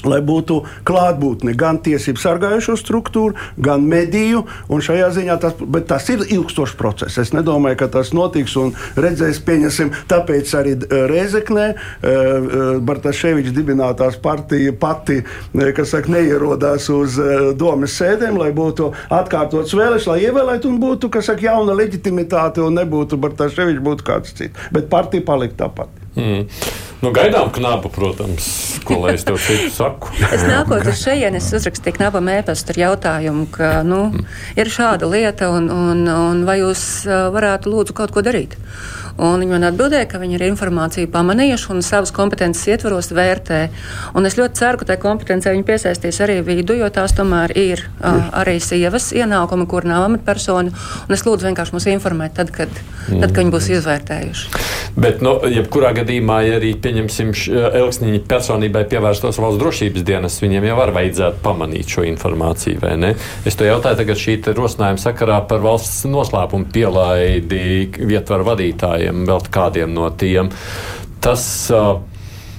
[0.06, 4.44] lai būtu klātbūtne gan tiesību sargājušo struktūru, gan mediju.
[4.88, 5.56] Šajā ziņā tas,
[5.88, 7.18] tas ir ilgstošs process.
[7.20, 11.76] Es nedomāju, ka tas notiks un redzēs, pieņemsim, tāpēc arī eh, Reizeknē eh,
[12.08, 15.20] eh, Bartaševičs dibinātās partija pati,
[15.76, 17.18] kas saka, neierodās uz
[17.58, 22.78] domas sēdēm, lai būtu atkārtots vēlēšanas, lai ievēlētu un būtu, kas saka, jauna leģitimitāte un
[22.78, 24.68] nebūtu Bartaševičs, būtu kāds cits.
[24.74, 26.07] Bet partija palika tāpat.
[26.18, 26.44] Mm.
[26.98, 28.46] Nu, gaidām knapu, protams,
[28.82, 30.10] ko lai es tev citu saku.
[30.34, 34.24] es nākot uz šejienes, es uzrakstīju knapam ēpastu ar jautājumu, ka, nu, mm.
[34.58, 38.58] ir šāda lieta, un, un, un vai jūs varētu lūdzu kaut ko darīt?
[39.18, 43.60] Un viņi man atbildēja, ka viņi ir informāciju pamanījuši un savas kompetences ietvaros vērtē.
[44.18, 47.82] Un es ļoti ceru, ka tajā kompetencē viņi piesaistīs arī vidu, jo tās tomēr ir
[47.98, 50.70] uh, arī sievas ienākumi, kur nav amatpersonu.
[51.08, 53.18] Un es lūdzu vienkārši mūs informēt, tad, kad, mm.
[53.24, 54.52] tad, kad viņi būs izvērtējuši.
[54.98, 57.34] Bet, nu, jebkurā gadījumā, ja arī pieņemsim
[57.78, 63.12] Elksniņa personībai pievērstos valsts drošības dienas, viņiem jau var vajadzētu pamanīt šo informāciju, vai ne?
[63.46, 68.46] Es to jautāju tagad šī rosinājuma sakarā par valsts noslēpumu pielaidi ietvaru
[69.08, 70.50] vadītājiem, vēl kādiem no tiem.
[71.20, 71.70] Tas,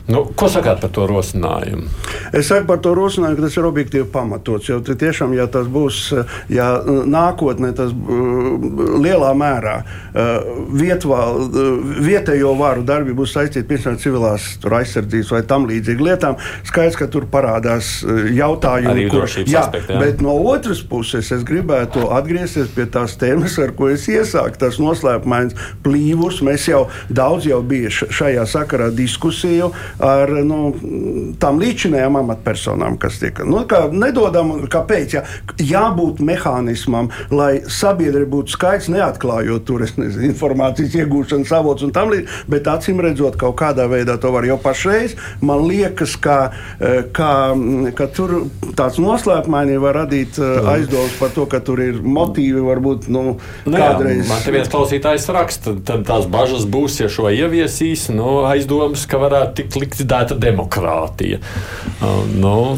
[0.09, 1.85] Nu, ko sakāt par to rosinājumu?
[2.33, 4.69] Es saku par to rosinājumu, ka tas ir objektīvi pamatots.
[4.71, 5.99] Jo tiešām, ja tas būs
[6.49, 9.75] ja nākotnē, tas lielā mērā
[10.73, 11.21] vietvā,
[12.05, 14.47] vietējo varu darbi būs saistīti piemēram civilās
[14.79, 17.99] aizsardzības vai tam līdzīgām lietām, skaidrs, ka tur parādās
[18.33, 20.01] jautājumi, kur, jā, aspekti, jā.
[20.01, 24.57] bet no otras puses es gribētu atgriezties pie tās tēmas, ar ko es iesāku.
[24.59, 26.41] Tas noslēpumains plīvurs.
[26.45, 30.73] Mēs jau daudz jau bija šajā sakarā diskusiju ar nu,
[31.41, 34.55] tām līdzinējām amatpersonām, kas tiek nu, kā nedodam.
[34.69, 35.15] Kāpēc?
[35.17, 35.23] Jā,
[35.63, 42.45] jābūt mehānismam, lai sabiedrība būtu skaidrs, neatklājot tur nezinu, informācijas iegūšanas avots un tam līdzīgi,
[42.51, 45.15] bet acīm redzot, kaut kādā veidā to var jau pašreiz.
[45.45, 46.37] Man liekas, ka,
[46.79, 47.31] eh, ka,
[47.97, 48.35] ka tur
[48.77, 53.25] tāds noslēpumaini var radīt eh, aizdomas par to, ka tur ir motīvi varbūt nu,
[53.65, 54.25] nu, kādreiz.
[54.29, 59.21] Man te viens klausītājs raksta, tad tās bažas būs, ja šo ieviesīs, nu, aizdomas, ka
[59.21, 61.39] varētu tikt likvidēta demokrātija.
[61.99, 62.77] Uh, nu,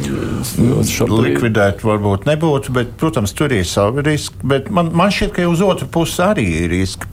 [0.87, 1.35] šobrīd...
[1.35, 4.39] Likvidēt varbūt nebūtu, bet, protams, tur ir savi riski.
[4.71, 7.09] Man, man šķiet, ka uz otru pusi arī ir riski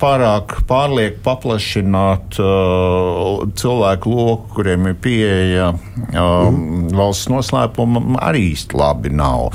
[0.00, 6.90] pārāk pārlieku paplašināt uh, cilvēku loku, kuriem ir pieeja uh, mm.
[6.96, 9.52] valsts noslēpumam, arī īsti labi nav.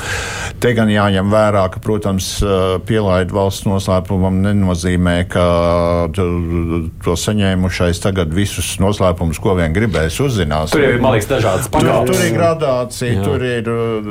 [0.62, 5.47] Te gan jāņem vērā, ka, protams, uh, pielaid valsts noslēpumam nenozīmē, ka
[6.13, 10.71] to saņēmušais tagad visus noslēpumus, ko vien gribēs uzzināt.
[10.73, 12.09] Tur ir, liekas, dažādas pakāpes.
[12.09, 13.25] Tur, tur ir gradācija, jā.
[13.25, 14.07] tur ir uh,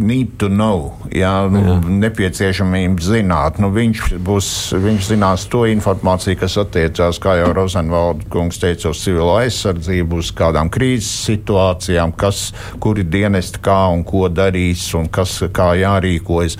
[0.00, 1.76] need to know, jā, nu, jā.
[2.04, 3.60] nepieciešamība zināt.
[3.62, 9.02] Nu, viņš, būs, viņš zinās to informāciju, kas attiecās, kā jau Rozenvalda kungs teica, uz
[9.04, 12.50] civilo aizsardzību, uz kādām krīzes situācijām, kas,
[12.82, 16.58] kuri dienesti kā un ko darīs un kas, kā jārīkojas.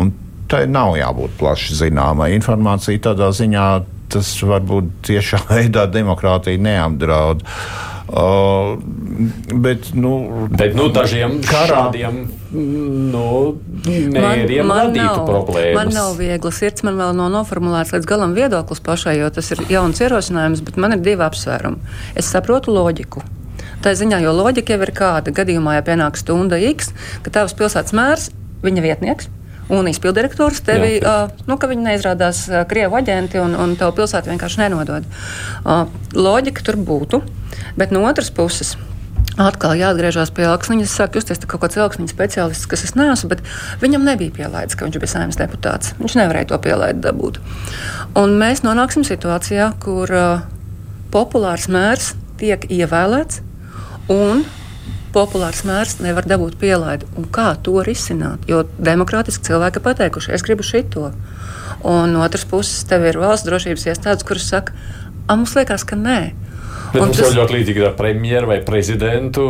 [0.00, 0.14] Un
[0.50, 3.66] tai nav jābūt plaši zināmai informācijai tādā ziņā
[4.10, 7.44] tas varbūt tiešā veidā demokrātiju neapdraud.
[7.46, 10.12] Uh, bet, nu,
[10.50, 12.20] bet nu, dažiem karā, šādiem
[12.50, 13.26] nu,
[13.86, 15.76] mēriem man, man radītu nav, problēmas.
[15.78, 19.62] Man nav viegli sirds, man vēl nav noformulēts līdz galam viedoklis pašai, jo tas ir
[19.70, 21.94] jauns ierosinājums, bet man ir divi apsvērumi.
[22.18, 23.22] Es saprotu loģiku.
[23.84, 26.90] Tā ziņā, jo loģika jau ir kāda gadījumā, ja pienāk stunda X,
[27.24, 28.26] ka tavs pilsētas mērs,
[28.66, 29.30] viņa vietnieks,
[29.70, 33.94] un izpildirektors tevi, Jā, uh, nu, ka viņi neizrādās uh, krievu aģenti un, un tev
[33.96, 35.08] pilsētu vienkārši nenodod.
[35.62, 37.22] Uh, loģika tur būtu,
[37.78, 38.76] bet no otras puses.
[39.40, 40.84] Atkal jāatgriežas pie Alksniņa.
[40.84, 43.44] Es saku, jūs esat kaut kāds Alksniņa speciālists, kas es neesmu, bet
[43.80, 45.94] viņam nebija pielaids, ka viņš bija saimnes deputāts.
[46.00, 47.38] Viņš nevarēja to pielaidu dabūt.
[48.20, 50.42] Un mēs nonāksim situācijā, kur uh,
[51.14, 53.40] populārs mērs tiek ievēlēts
[54.10, 54.44] un
[55.14, 57.08] populārs mērs nevar dabūt pielaidi.
[57.18, 58.46] Un kā to risināt?
[58.50, 61.10] Jo demokrātiski cilvēki pateikuši, es gribu šito.
[61.86, 64.76] Un no otras puses, tev ir valsts drošības iestādes, kuras saka,
[65.30, 66.20] mums liekas, ka nē.
[66.90, 67.28] Bet mums tas...
[67.28, 69.44] jau ļoti līdzīgi ar premjeru vai prezidentu.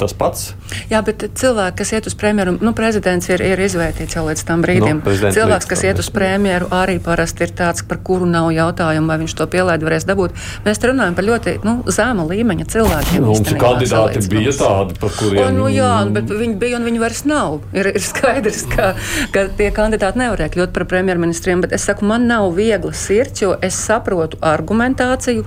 [0.00, 0.52] Tas pats.
[0.90, 4.64] Jā, bet cilvēki, kas iet uz premjeru, nu, prezidents ir, ir izvērtīts jau līdz tam
[4.64, 5.02] brīdim.
[5.04, 9.18] Nu, Cilvēks, kas iet uz premjeru, arī parasti ir tāds, par kuru nav jautājumu, vai
[9.22, 10.36] viņš to pielaidu varēs dabūt.
[10.64, 13.24] Mēs runājam par ļoti nu, zēma līmeņa cilvēkiem.
[13.24, 15.42] Nu, mums kandidāti bija tādi, par kuriem.
[15.44, 17.60] O, nu, jā, bet viņi bija un viņi vairs nav.
[17.76, 18.92] Ir, ir skaidrs, ka,
[19.34, 23.54] ka tie kandidāti nevarēja kļūt par premjerministriem, bet es saku, man nav viegla sirds, jo
[23.64, 25.44] es saprotu argumentāciju,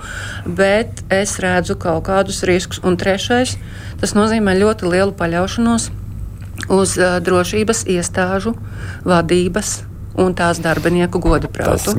[0.59, 2.81] bet es es redzu kaut kādus riskus.
[2.83, 3.55] Un trešais,
[4.03, 5.87] tas nozīmē ļoti lielu paļaušanos
[6.71, 8.53] uz uh, drošības iestāžu
[9.07, 9.79] vadības
[10.19, 11.93] un tās darbinieku godu prātu.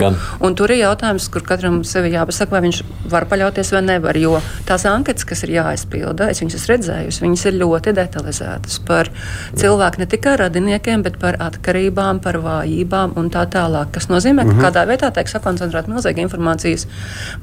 [0.62, 4.18] Tur ir jautājums, kur katram sevi jāpasaka, vai viņš var paļauties vai nevar.
[4.20, 9.10] Jo tās anketas, kas ir jāizpilda, es viņas esmu redzējusi, viņas ir ļoti detalizētas par
[9.58, 13.92] cilvēku ne tikai radiniekiem, bet par atkarībām, par vājībām un tā tālāk.
[13.96, 14.66] Tas nozīmē, ka mm -hmm.
[14.66, 16.86] kādā vietā tiek sakoncentrēta milzīga informācijas,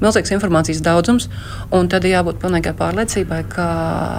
[0.00, 1.28] milzīgs informācijas daudzums,
[1.70, 3.66] un tad jābūt pilnīgai pārliecībai, ka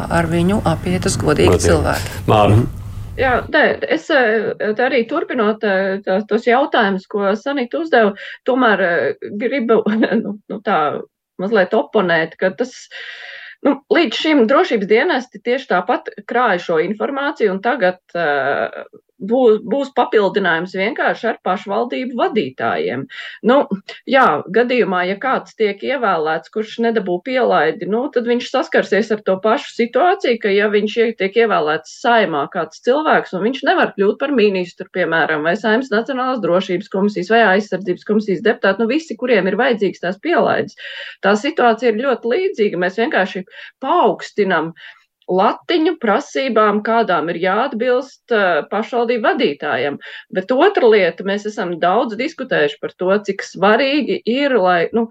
[0.10, 1.68] ar viņu apietas godīgi Godīgi.
[1.70, 2.22] cilvēki.
[2.28, 2.81] Māra.
[3.20, 4.52] Jā, nē, es eh,
[4.86, 8.14] arī turpinot tā, tos jautājumus, ko Sanita uzdeva,
[8.48, 8.84] tomēr
[9.42, 9.82] gribu
[10.24, 10.80] nu, nu, tā
[11.42, 12.74] mazliet oponēt, ka tas.
[13.62, 18.72] Nu, līdz šim drošības dienesti tieši tāpat krāja šo informāciju, un tagad uh,
[19.30, 23.06] būs, būs papildinājums vienkārši ar pašvaldību vadītājiem.
[23.48, 23.58] Nu,
[24.10, 29.38] jā, gadījumā, ja kāds tiek ievēlēts, kurš nedabū pielaidi, nu, tad viņš saskarsies ar to
[29.44, 34.34] pašu situāciju, ka ja viņš tiek ievēlēts saimā kāds cilvēks un viņš nevar kļūt par
[34.36, 39.60] ministru, piemēram, vai saimnes Nacionālās drošības komisijas vai aizsardzības komisijas deputātu, nu visi, kuriem ir
[39.60, 40.78] vajadzīgs tās pielaides.
[41.26, 42.80] Tā situācija ir ļoti līdzīga.
[42.82, 43.44] Mēs vienkārši
[43.84, 50.00] paaugstinam uh, latiņu prasībām, kādām ir jāatbilst uh, pašvaldību vadītājiem.
[50.34, 55.08] Bet otra lieta, mēs esam daudz diskutējuši par to, cik svarīgi ir, lai nu,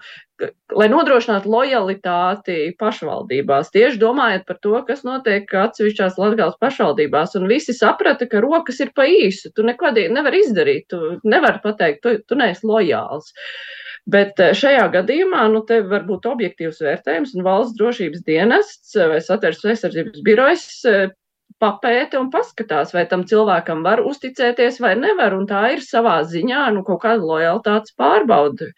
[0.76, 3.72] lai nodrošinātu lojalitāti pašvaldībās.
[3.74, 8.94] Tieši domājot par to, kas notiek atsevišķās Latvijas pašvaldībās, un visi saprata, ka rokas ir
[8.96, 9.52] pa īsu.
[9.54, 13.34] Tu neko nevari izdarīt, tu nevari pateikt, tu, tu neesi lojāls.
[14.08, 19.20] Bet eh, šajā gadījumā nu, te var būt objektīvs vērtējums, un valsts drošības dienests vai
[19.24, 21.10] satversmes aizsardzības birojas eh,
[21.60, 25.34] papēta un paskatās, vai tam cilvēkam var uzticēties vai nevar.
[25.36, 28.70] Un tā ir savā ziņā nu, kaut kāda lojalitātes pārbaude.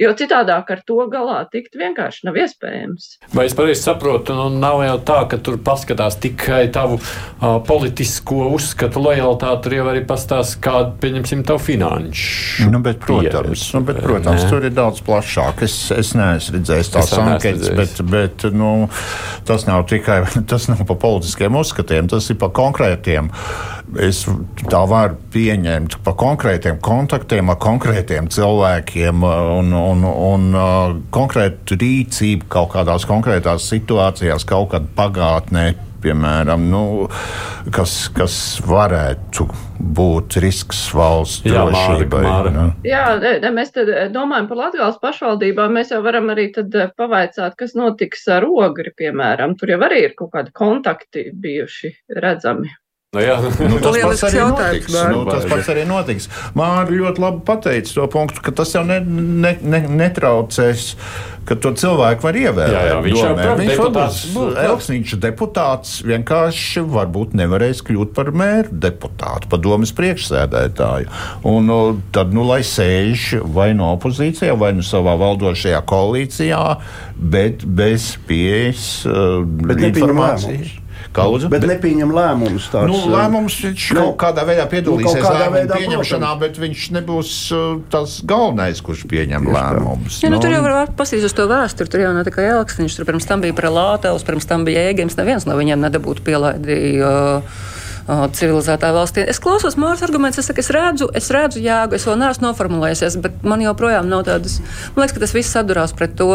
[0.00, 3.08] Jo citādāk ar to galā tikt vienkārši nav iespējams.
[3.36, 8.50] Vai es pareizi saprotu, nu, nav jau tā, ka tur paskatās tikai tavu uh, politisko
[8.54, 12.70] uzskatu lojalitāti, tur jau arī pastāstās, kāda, pieņemsim, tavu finanšu.
[12.70, 15.64] Nu, bet, protams, nu, bet, protams tur ir daudz plašāk.
[15.66, 18.72] Es, es neesmu redzējis tās anketas, bet, bet nu,
[19.48, 22.08] tas nav tikai tas nav pa politiskiem uzskatiem.
[22.10, 23.30] Tas ir par konkrētiem.
[23.98, 24.22] Es
[24.70, 32.50] tā varu pieņemt par konkrētiem kontaktiem ar konkrētiem cilvēkiem un, un, un uh, konkrētu rīcību
[32.52, 36.82] kaut kādās konkrētās situācijās, kaut kad pagātnē piemēram, nu,
[37.74, 38.34] kas, kas
[38.66, 39.46] varētu
[39.80, 42.22] būt risks valsts Jā, drošībai.
[42.24, 42.66] Māra, Māra.
[42.86, 43.72] Jā, ne, mēs
[44.14, 45.76] domājam par Latvijas pašvaldībām.
[45.78, 46.50] Mēs jau varam arī
[46.98, 49.56] pavaicāt, kas notiks ar ogri, piemēram.
[49.60, 52.72] Tur jau arī ir kaut kādi kontakti bijuši redzami.
[53.10, 56.28] Nu, jā, nu, tas, pats arī notiks, nu, tas pats arī notiks.
[56.54, 60.84] Mārķis ļoti labi pateica to punktu, ka tas jau ne, ne, ne, netraucēs,
[61.48, 62.76] ka to cilvēku var ievēlēt.
[62.76, 63.48] Jā, jā, viņš domē.
[63.48, 64.20] jau viņš deputāts,
[64.62, 71.10] Elksniņš deputāts, vienkārši varbūt nevarēs kļūt par mēru deputātu, padomas priekšsēdētāju.
[71.50, 71.80] Un nu,
[72.14, 76.62] tad, nu, lai sēž vai no opozīcijā, vai no savā valdošajā koalīcijā,
[77.18, 79.42] bet bez pieejas uh,
[79.74, 80.76] informācijas.
[81.10, 82.68] Kaudze, bet, bet nepieņem lēmumus.
[82.70, 86.42] Tāds, nu, uh, lēmums viņš ne, kaut kādā veidā piedalīsies nu, veidā, pieņemšanā, protams.
[86.44, 90.20] bet viņš nebūs uh, tas galvenais, kurš pieņem Just lēmumus.
[90.22, 91.90] Ja, nu, nu, tur jau var pasīst uz to vēsturi.
[91.90, 95.18] Tur jau nav tikai Elksniņš, tur pirms tam bija Prelātels, pirms tam bija Ēgims.
[95.18, 97.10] Neviens no viņiem nedabūtu pielaidīju.
[97.10, 97.68] Uh,
[98.34, 99.22] civilizētā valstī.
[99.28, 103.18] Es klausos Mārcis argumentus, es, saku, es redzu, es redzu jēgu, es vēl neesmu noformulējies,
[103.22, 104.58] bet man joprojām nav tādas.
[104.94, 106.32] Man liekas, ka tas viss sadurās pret to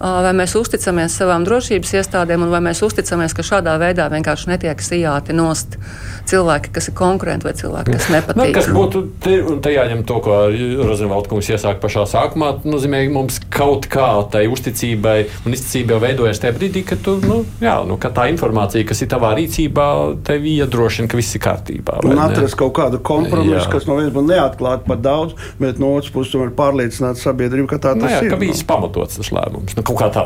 [0.00, 4.82] vai mēs uzticamies savām drošības iestādēm, un vai mēs uzticamies, ka šādā veidā vienkārši netiek
[4.84, 5.78] sijāti nost
[6.28, 8.40] cilvēki, kas ir konkurenti vai cilvēki, kas nepatīk.
[8.40, 10.40] Nu, kas būtu te, te jāņem to, ko
[10.88, 16.40] Rozenvalda kungs iesāka pašā sākumā, nozīmē mums kaut kā tai uzticībai un izticībai jau veidojas
[16.42, 19.86] tajā brīdī, kad tu, nu, jā, nu, ka tā informācija, kas ir tavā rīcībā,
[20.26, 21.98] tevi iedrošina, ka viss ir kārtībā.
[22.06, 23.66] Un atrast kaut kādu kompromisu, jā.
[23.72, 27.80] kas no vienas puses neatklāt par daudz, bet no otras puses tomēr pārliecināt sabiedrību, ka
[27.82, 28.32] tā nu, tas jā, ir.
[28.32, 29.76] Ka bijis pamatots tas lēmums.
[29.78, 30.24] Nu, kaut kā tā.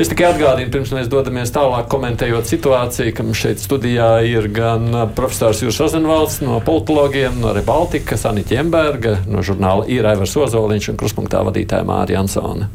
[0.00, 4.88] Es tikai atgādinu, pirms mēs dodamies tālāk, komentējot situāciju, ka mums šeit studijā ir gan
[5.16, 11.00] profesors Jūras Rozenvalds no politologiem, no Rebaltika, Sanita Jemberga, no žurnāla Ir Aivars Ozoliņš un
[11.00, 12.70] kruspunktā vadītāja Mārija Ansone.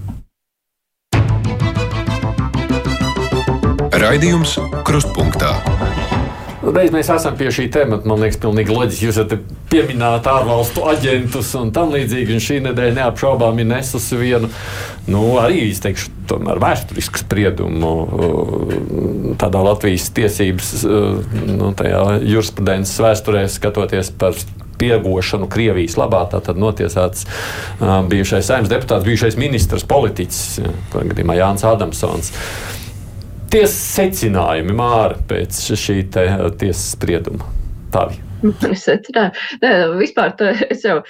[3.96, 5.75] Raidījums Krustpunktā.
[6.66, 9.06] Reiz mēs esam pie šī temata, man liekas, pilnīgi loģiski.
[9.08, 9.34] Jūs esat
[9.70, 12.36] pieminēti ārvalstu aģentus un tam līdzīgi.
[12.36, 14.50] Un šī nedēļa neapšaubām ir nesusi vienu,
[15.12, 17.94] nu, arī izteikšu, tomēr vēsturisku spriedumu
[19.42, 20.72] tādā Latvijas tiesības,
[21.52, 24.38] nu, tajā jurisprudences vēsturē skatoties par
[24.80, 26.24] piegošanu Krievijas labā.
[26.32, 30.42] Tātad notiesāts uh, bijušais saimnes deputāts, bijušais ministrs, politiķis,
[30.96, 32.34] gadījumā Jānis Adamsons
[33.56, 37.48] tiesas secinājumi māra pēc šī te, uh, tiesas sprieduma?
[37.94, 38.20] Tavi.
[38.44, 39.48] Mani secinājumi.
[39.64, 41.02] Nē, vispār tā, es jau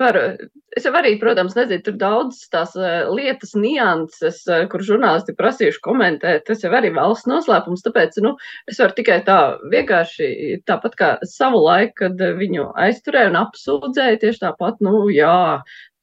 [0.00, 0.32] varu.
[0.78, 5.82] Es jau arī, protams, nezinu, tur daudz tās uh, lietas, nianses, uh, kur žurnālisti prasījuši
[5.82, 6.44] komentēt.
[6.46, 8.36] Tas jau arī valsts noslēpums, tāpēc, nu,
[8.70, 9.40] es varu tikai tā
[9.72, 15.34] vienkārši, tāpat kā savu laiku, kad viņu aizturēja un apsūdzēja, tieši tāpat, nu, jā,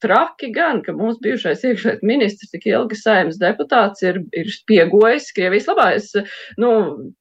[0.02, 5.68] traki gan, ka mūsu bijušais iekšēt ministrs, tik ilgi saimnes deputāts, ir, ir spiegojis Krievijas
[5.70, 5.88] labā.
[5.98, 6.12] Es,
[6.60, 6.70] nu,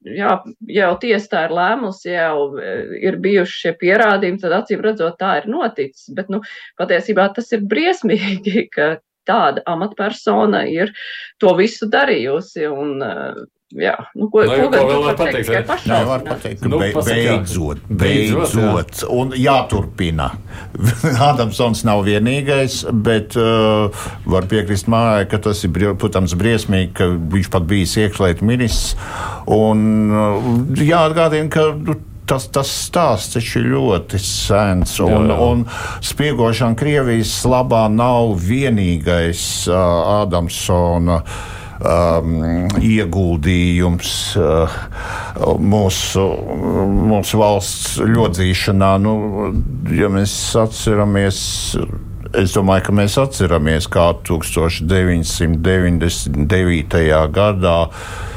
[0.06, 0.36] jā,
[0.74, 2.76] jau tiesa tā ir lēmusi, jau e,
[3.08, 6.08] ir bijuši šie pierādījumi, tad acīm redzot tā ir noticis.
[6.18, 6.44] Bet, nu,
[6.80, 10.94] patiesībā tas ir briesmīgi, ka tāda amatpersona ir
[11.42, 12.68] to visu darījusi.
[12.72, 15.50] Un, e, Jā, nu, ko, nu, ko, ko vēl var pateikt?
[15.90, 19.10] Jā, var pateikt, ka nu, be, beidzot, beidzot, beidzot jā.
[19.12, 20.30] un jāturpina.
[21.28, 23.92] Adamsons nav vienīgais, bet uh,
[24.24, 28.96] var piekrist mājai, ka tas ir, protams, briesmīgi, ka viņš pat bijis iekšlietu ministrs.
[29.52, 30.48] Un uh,
[30.80, 34.98] jāatgādina, ka nu, tas, tas stāsts taču ir ļoti sens.
[35.04, 35.38] Un, jā, jā.
[35.50, 35.68] un
[36.12, 41.22] spiegošana Krievijas labā nav vienīgais uh, Adamsona.
[41.22, 44.70] Uh, um, ieguldījums uh,
[45.62, 46.26] mūsu,
[47.12, 48.92] mūsu valsts ļodzīšanā.
[49.04, 49.14] Nu,
[49.96, 51.40] ja mēs atceramies
[52.38, 56.98] es domāju, ka mēs atceramies, kā 1999.
[57.34, 57.80] gadā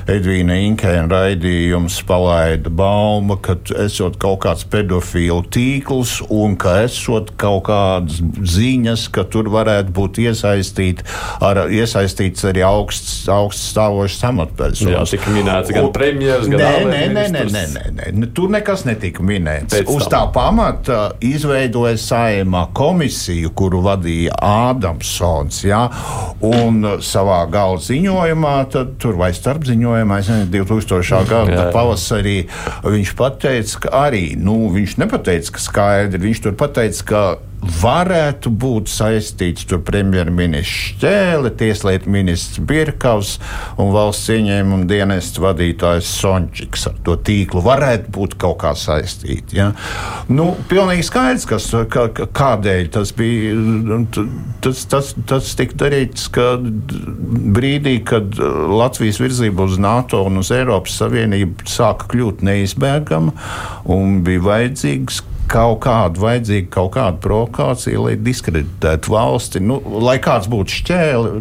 [0.09, 7.67] Edvīna Inkēna raidījums palaida bauma, ka esot kaut kāds pedofīlu tīkls un ka esot kaut
[7.69, 11.03] kādas ziņas, ka tur varētu būt iesaistīt
[11.45, 15.13] ar, iesaistīts arī augsts, augsts stāvošs amatpersonas.
[15.13, 18.87] Jā, tika minēts gan premjeras, gan nē, nē, nē, nē, nē, nē, nē, tur nekas
[18.89, 19.75] netika minēts.
[19.75, 25.63] Pēc Uz tā pamata izveidoja saimā komisiju, kuru vadīja Ādamsons.
[25.67, 25.85] Ja,
[26.47, 29.67] un savā gala ziņojumā, tad, tur vai starp
[29.99, 31.23] es nezinu, 2000.
[31.31, 31.69] gada Jā, jā.
[31.75, 32.37] pavasarī
[32.87, 37.23] viņš pateica, ka arī, nu, viņš nepateica, ka skaidri, viņš tur pateica, ka
[37.61, 43.35] varētu būt saistīts ar premjerministru Šķēli, tieslietu ministrs Birkavs
[43.81, 47.63] un valsts ieņēmuma dienesta vadītājs Sončiks ar to tīklu.
[47.65, 49.59] Varētu būt kaut kā saistīti.
[49.61, 49.71] Ja?
[50.29, 53.55] Nu, pilnīgi skaidrs, kas, ka, ka, kādēļ tas bija.
[54.15, 54.29] T-
[54.61, 56.61] Tas, tas, tas tika darīts kad
[57.57, 63.33] brīdī, kad Latvijas virzība uz NATO un uz Eiropas Savienību sāka kļūt neizbēgama
[63.89, 69.63] un bija vajadzīgs kaut kāda vajadzīga kaut kāda provokācija, lai diskreditētu valsti.
[69.65, 71.35] Nu, lai kāds būtu šķēli,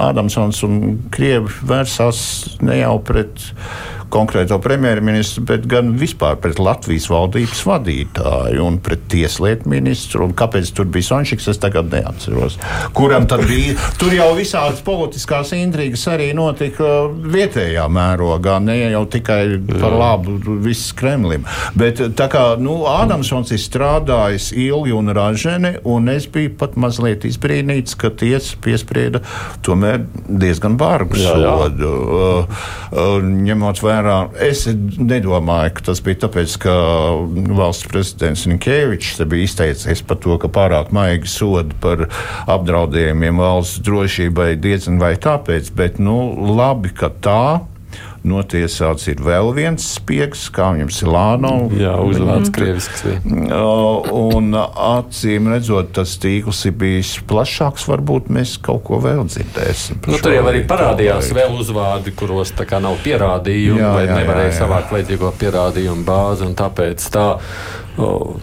[0.00, 0.76] Ādamsons un
[1.14, 2.20] Krievi vērsās
[2.64, 3.50] ne jau pret
[4.12, 10.26] konkrēto premjerministru, bet gan vispār pret Latvijas valdības vadītāju un pret tieslietu ministru.
[10.26, 12.58] Un kāpēc tur bija Sončiks, es tagad neatceros.
[12.96, 13.76] Kuram tad bija?
[14.00, 20.94] Tur jau visādas politiskās intrigas arī notika vietējā mērogā, ne jau tikai par labu viss
[20.96, 21.46] Kremlim.
[21.78, 27.24] Bet tā kā nu, Ādamsons ir strādājis ilgi un raženi, un es biju pat mazliet
[27.28, 29.22] izbrīnīts, ka tiesa piesprieda
[29.66, 31.90] tomēr diezgan bargu sodu.
[31.90, 33.99] Uh, uh, ņemot vērā,
[34.42, 36.74] es nedomāju, ka tas bija tāpēc, ka
[37.56, 42.06] valsts prezidents Nikēvičs bija izteicies par to, ka pārāk maigi sodi par
[42.50, 46.16] apdraudējumiem valsts drošībai diezgan vai tāpēc, bet nu,
[46.56, 47.44] labi, ka tā.
[48.28, 51.52] Notiesāts ir vēl viens spiegs, kā viņam Silāno.
[51.72, 53.04] Jā, uzvārds krievisks.
[53.06, 53.20] bija.
[53.56, 57.86] Uh, Un acīm redzot, tas tīkls ir bijis plašāks.
[57.88, 60.02] Varbūt mēs kaut ko vēl dzirdēsim.
[60.06, 64.12] Nu, tur jau arī parādījās vēl uzvārdi, kuros tā kā nav pierādījumu, Jā, vai jā,
[64.12, 64.58] jā, nevarēja jā.
[64.60, 66.44] savākt vajadzīgo pierādījumu bāzi.
[66.50, 67.26] un Tāpēc tā.
[68.00, 68.36] O,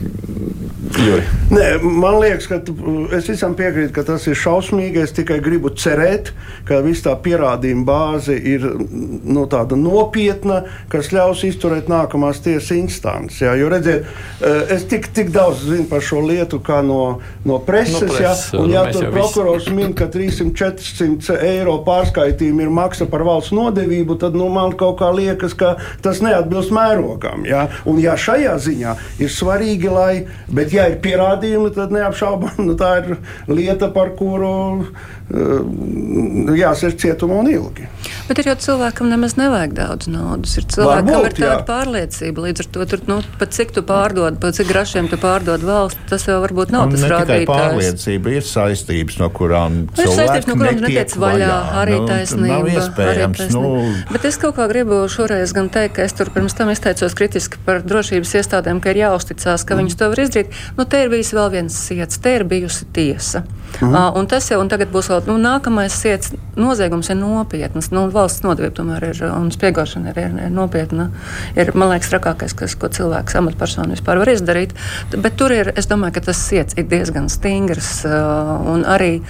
[0.00, 1.22] Juri.
[1.50, 5.02] Nē, man liekas, ka tu- es visam piekrītu, ka tas ir šausmīgi.
[5.02, 6.30] Es tikai gribu cerēt,
[6.64, 13.40] ka viss tā pierādījuma bāze ir nu, tāda nopietna, kas ļaus izturēt nākamās tiesas instances.
[13.40, 13.54] Jā.
[13.58, 14.06] Jo, redziet,
[14.40, 18.00] eh, es tik, tik daudz zinu par šo lietu, kā no, no preses.
[18.00, 23.20] No preses, jā, un, mēs tur prokurors min, ka 300-400 eiro pārskaitījumi ir maksa par
[23.26, 27.44] valsts nodevību, tad nu, man kaut kā liekas, ka tas neatbilst mērogam.
[27.44, 27.68] Jā.
[27.86, 32.92] Un, ja šajā ziņā ir svarīgi, lai, bet ja ir pierādījumi, tad neapšaubām nu, tā
[33.02, 33.16] ir
[33.50, 37.86] lieta, par kuru uh, jāsēž cietumā un ilgi.
[38.28, 40.54] Bet ir jau cilvēkam nemaz nevajag daudz naudas.
[40.60, 41.64] Ir cilvēkam Varbūt, ir tāda jā.
[41.68, 42.44] pārliecība.
[42.46, 45.98] Līdz ar to, tur, nu, pat cik tu pārdod, pat cik grašiem tu pārdod valsts,
[46.10, 47.50] tas jau varbūt nav Un tas ne tikai rādītājs.
[47.50, 51.50] pārliecība, ir saistības, no kurām Nu, Ir saistības, no kurām netiek netiec vaļā.
[51.80, 52.50] Arī Nu, taisnība.
[52.54, 53.40] Nav arī iespējams.
[53.40, 53.82] taisnība.
[53.90, 57.14] Nu, Bet es kaut kā gribu šoreiz gan teikt, ka es tur pirms tam izteicos
[57.18, 60.60] kritiski par drošības iestādēm, ka ir jāuzticās, ka viņas to var izdarīt.
[60.78, 63.44] Nu, te ir bijis vēl viens siets, te ir bijusi tiesa.
[63.80, 63.94] Mm.
[63.94, 66.34] Uh, un tas jau un tagad būs vēl nu, nākamais siets.
[66.60, 67.88] Noziegums ir nopietns.
[67.94, 71.06] Nu, valsts nodevība tomēr ir un spiegošana ir, ir, ir nopietna.
[71.54, 74.74] Ir, man liekas, trakākais, kas, ko cilvēks amatpersona vispār var izdarīt.
[75.14, 79.20] Bet tur ir, es domāju, ka tas siets ir diezgan stingrs uh, un arī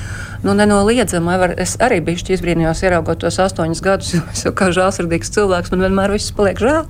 [0.42, 1.36] nu, nenoliedzami.
[1.60, 5.86] Es arī biju izbrīnījos, ieraugot tos astoņus gadus, jo es jau kā žēlsirdīgs cilvēks, man
[5.86, 6.88] vienmēr viss paliek žēl.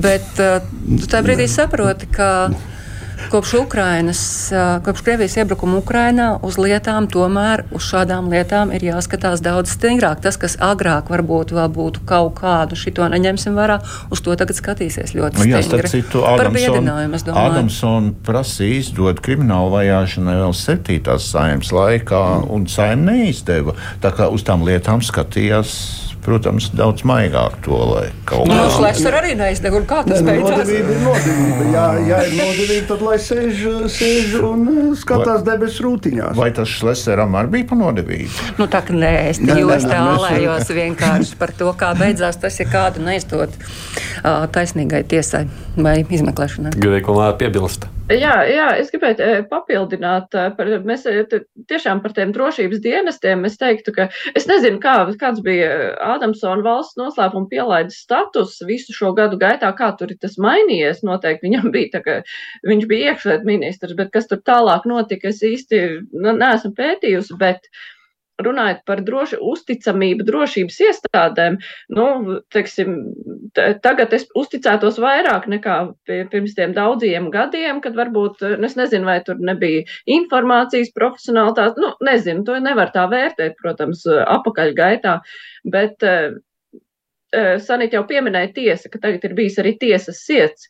[0.00, 2.32] Bet uh, tu tajā brīdī saproti, ka.
[3.28, 4.20] Kopš Ukrainas,
[4.84, 10.22] kopš Krievijas iebrukuma Ukrainā uz lietām, tomēr uz šādām lietām ir jāskatās daudz stingrāk.
[10.24, 13.80] Tas, kas agrāk varbūt vēl būtu kaut kādu šito neņemsim vērā,
[14.14, 16.08] uz to tagad skatīsies ļoti Nu, jā, starp stingri.
[16.08, 16.90] citu, Par Adamson.
[17.34, 23.76] Adamson prasīja izdot kriminālu vajāšanai vēl septītās saimnes laikā, un saima neizdeva.
[24.02, 25.74] Tā kā uz tām lietām skatījās,
[26.24, 28.68] protams, daudz maigāk to, lai kaut Nu, kā.
[28.76, 30.58] Šlēsner arī neizdeva, un kā tas nu, beidzās?
[30.58, 31.66] Nodevība ir nodevība.
[31.72, 33.62] Jā, ja ir nodevība, tad lai sēž,
[33.96, 36.34] sēž un uh, skatās debesu rūtiņās.
[36.38, 38.48] Vai tas Šleseram arī bija panodevība?
[38.60, 42.66] Nu, tā kā nē, es nē, mēs- tālējos vienkārši par to, kā beidzās tas, ja
[42.70, 45.46] kādu neizdot uh, taisnīgai tiesai
[45.76, 46.74] vai izmeklēšanai.
[46.76, 47.88] Gribēju ko vēl piebilst.
[48.08, 51.18] Jā, jā, es gribētu eh, papildināt, eh, par, mēs eh,
[51.68, 53.42] tiešām par tiem drošības dienestiem.
[53.44, 54.06] Es teiktu, ka
[54.38, 59.90] es nezinu, kā, kāds bija Ādamsona valsts noslēpuma pielaides status visu šo gadu gaitā, kā
[60.00, 61.04] tur ir tas mainījies.
[61.04, 62.16] Noteikti viņam bija tā, ka
[62.70, 65.84] viņš bija iekšliet ministrs, bet kas tur tālāk notika, es īsti
[66.16, 67.68] neesmu pētījusi, bet
[68.40, 71.58] runājot par droši, uzticamību drošības iestādēm,
[71.98, 72.94] nu, teiksim,
[73.84, 75.76] tagad es uzticētos vairāk nekā
[76.32, 79.84] pirms tiem daudziem gadiem, kad varbūt, es nezinu, vai tur nebija
[80.18, 85.18] informācijas profesionālitāte, nu, nezinu, to nevar tā vērtēt, protams, apakaļgaitā,
[85.74, 86.36] bet eh,
[87.60, 90.64] Sanīt jau pieminēja tiesa, ka tagad ir bijis arī tiesas sirds.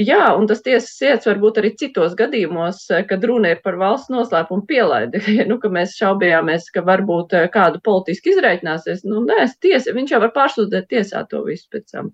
[0.00, 3.76] Jā, un tas tiesas iets var būt arī citos gadījumos, eh, kad runa ir par
[3.76, 5.20] valsts noslēpumu pielaidi.
[5.50, 9.02] nu, mēs šaubījāmies, ka varbūt eh, kādu politiski izreikināsies.
[9.04, 12.08] Nu, nē, tiesa, viņš jau var pārsūdzēt tiesā to visu pēc tam.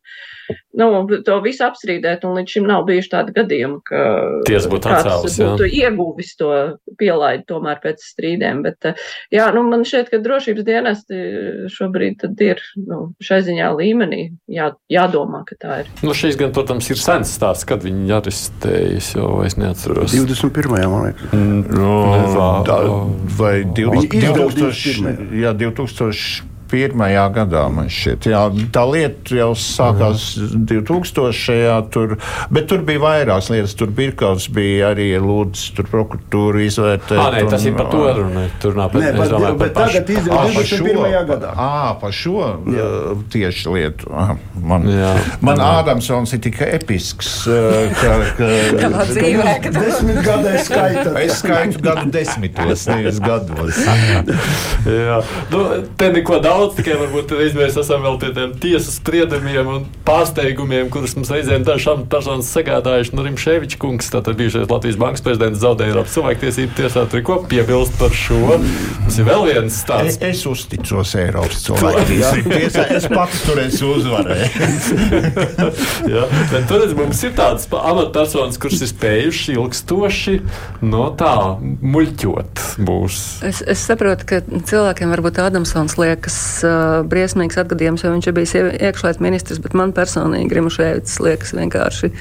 [0.79, 4.03] Nu, to visu apstrīdēt, un līdz šim nav bijuši tādi gadījumi, ka
[4.47, 6.53] tiesa būtu atcēlus, būtu ieguvis to
[7.01, 8.62] pielaidi tomēr pēc strīdiem.
[8.66, 11.22] Bet, eh, jā, nu, man šķiet, ka drošības dienesti
[11.74, 14.22] šobrīd ir nu, šai ziņā līmenī
[14.55, 15.91] jā, jādomā, ka tā ir.
[16.07, 20.14] Nu, šis gan, protams, ir sens stāsts kad viņi arestējas, jau es neatceros.
[20.14, 20.79] 21.
[20.93, 21.33] man liekas.
[21.33, 22.79] Mm, no, tā,
[23.39, 28.29] vai 2000, jā, 2000 pirmajā gadā man šķiet.
[28.33, 28.43] Jā,
[28.75, 30.66] tā lieta jau sākās mm.
[30.71, 31.89] 2000.
[31.95, 32.16] Tur,
[32.55, 33.77] bet tur bija vairākas lietas.
[33.79, 37.19] Tur kas, bija arī lūdzu, tur prokuratūra izvērtēt.
[37.19, 38.45] Ah, nē, tas ir par to runa.
[38.62, 41.19] Tur nav par, nē, bet, bet tagad izdevās 21.
[41.33, 41.53] gadā.
[41.55, 42.89] Ā, par šo jā.
[43.33, 44.12] tieši lietu.
[44.59, 45.12] Man, jā.
[45.45, 47.33] man Ādamsons ir tik episks,
[47.99, 48.49] ka, ka,
[48.79, 51.14] Kādā dzīvē, ka desmit gadē skaita.
[51.23, 53.79] Es skaitu gadu desmitos, nevis gados.
[54.87, 55.21] jā,
[55.53, 55.64] nu,
[56.01, 60.89] te neko daudz daudz, tikai varbūt mēs esam vēl pie tiem tiesas spriedumiem un pārsteigumiem,
[60.93, 63.15] kurus mums reizēm dažām personas sagādājuši.
[63.15, 67.05] Nu, Rimšēvičs kungs, tātad bijušais Latvijas bankas prezidents, zaudēja Eiropas cilvēktiesību tiesā.
[67.11, 68.59] Tur ko piebilst par šo?
[69.05, 70.19] Tas ir vēl viens tāds.
[70.19, 72.87] Es, es uzticos Eiropas cilvēktiesību tiesā.
[72.99, 74.91] Es pats tur esmu uzvarējis.
[76.15, 80.39] Jā, bet tur mums ir tādas amatpersonas, kuras ir spējušas ilgstoši
[80.89, 83.23] no tā muļķot būs.
[83.47, 88.55] Es, es saprotu, ka cilvēkiem varbūt Ādamsons liekas uh, briesmīgs atgadījums, jo viņš ir bijis
[88.59, 92.13] iekšlietu ministrs, bet man personīgi Grimušēvits liekas vienkārši,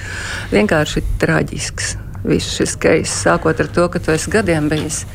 [0.54, 1.96] vienkārši traģisks.
[2.28, 5.06] Viss šis keis, sākot ar to, ka tu esi gadiem bijis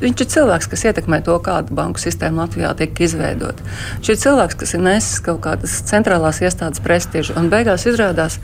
[0.00, 3.64] Viņš ir cilvēks, kas ietekmē to, kāda banku sistēma Latvijā tiek izveidota.
[3.98, 7.36] Viņš ir cilvēks, kas ir nesis kaut kādas centrālās iestādes prestižu.
[7.40, 8.36] Un beigās izrādās,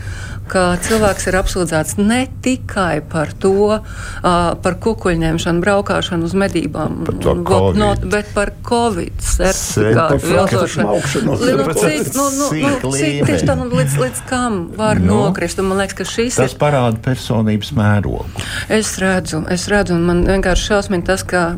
[0.50, 7.38] ka cilvēks ir apsūdzēts ne tikai par to, uh, par kukuļņemšanu, braukšanu uz medībām, par
[7.46, 10.96] got, no, bet par covid certifikātu viltošanu.
[11.22, 11.36] Nu,
[11.76, 15.60] cik, nu, nu, nu, cik tieši tā, nu, līdz, līdz kam var no, nokrist?
[15.62, 16.60] Un man liekas, ka šis tas ir...
[16.60, 18.26] parāda personības mērogu.
[18.72, 21.51] Es redzu, es redzu, un man vienkārši šausmīgi tas, ka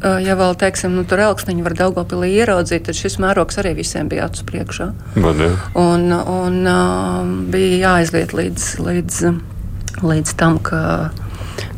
[0.00, 4.28] ja vēl teiksim, nu, tur elksniņu var Daugopilī ieraudzīt, tad šis mērogs arī visiem bija
[4.30, 4.90] acu priekšā.
[5.44, 5.50] Ja.
[5.78, 9.20] un, un bija jāizliet līdz, līdz,
[10.00, 11.10] līdz tam, ka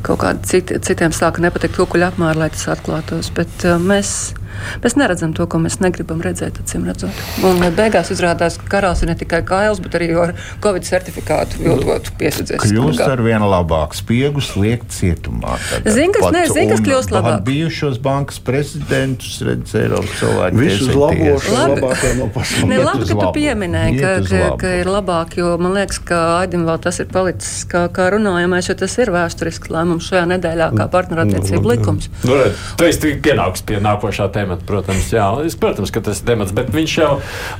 [0.06, 3.30] kaut kādi citi, citiem sāka nepatikt kukuļu apmēri, lai tas atklātos.
[3.34, 4.32] Bet mēs
[4.82, 7.22] Mēs neredzam to, ko mēs negribam redzēt, acīm redzot.
[7.46, 10.34] Un beigās izrādās, ka karās ir ne tikai kails, bet arī ar
[10.64, 12.62] Covid certifikātu viltotu piesardzies.
[12.64, 15.56] Kļūst ar vien labāk, spiegus liekt cietumā.
[15.86, 17.42] Zini, kas, ne, zin, kas kļūst labāk?
[17.46, 20.60] Bijušos bankas prezidentus redz Eiropas cilvēku.
[20.62, 22.68] Visus labos, labākie no pasaules.
[22.70, 26.66] Ne, labi, ka tu pieminēji, ka, ka, ka ir labāk, jo man liekas, ka Aidim
[26.68, 30.88] vēl tas ir palicis kā, kā runājamais, jo tas ir vēsturisks lēmums šajā nedēļā kā
[30.92, 32.10] partnerattiecību likums.
[32.26, 32.38] Nu,
[32.78, 35.28] tu esi pienāks pie nākošā tēma temats, protams, jā.
[35.46, 37.12] Es, protams, ka tas ir temats, bet viņš jau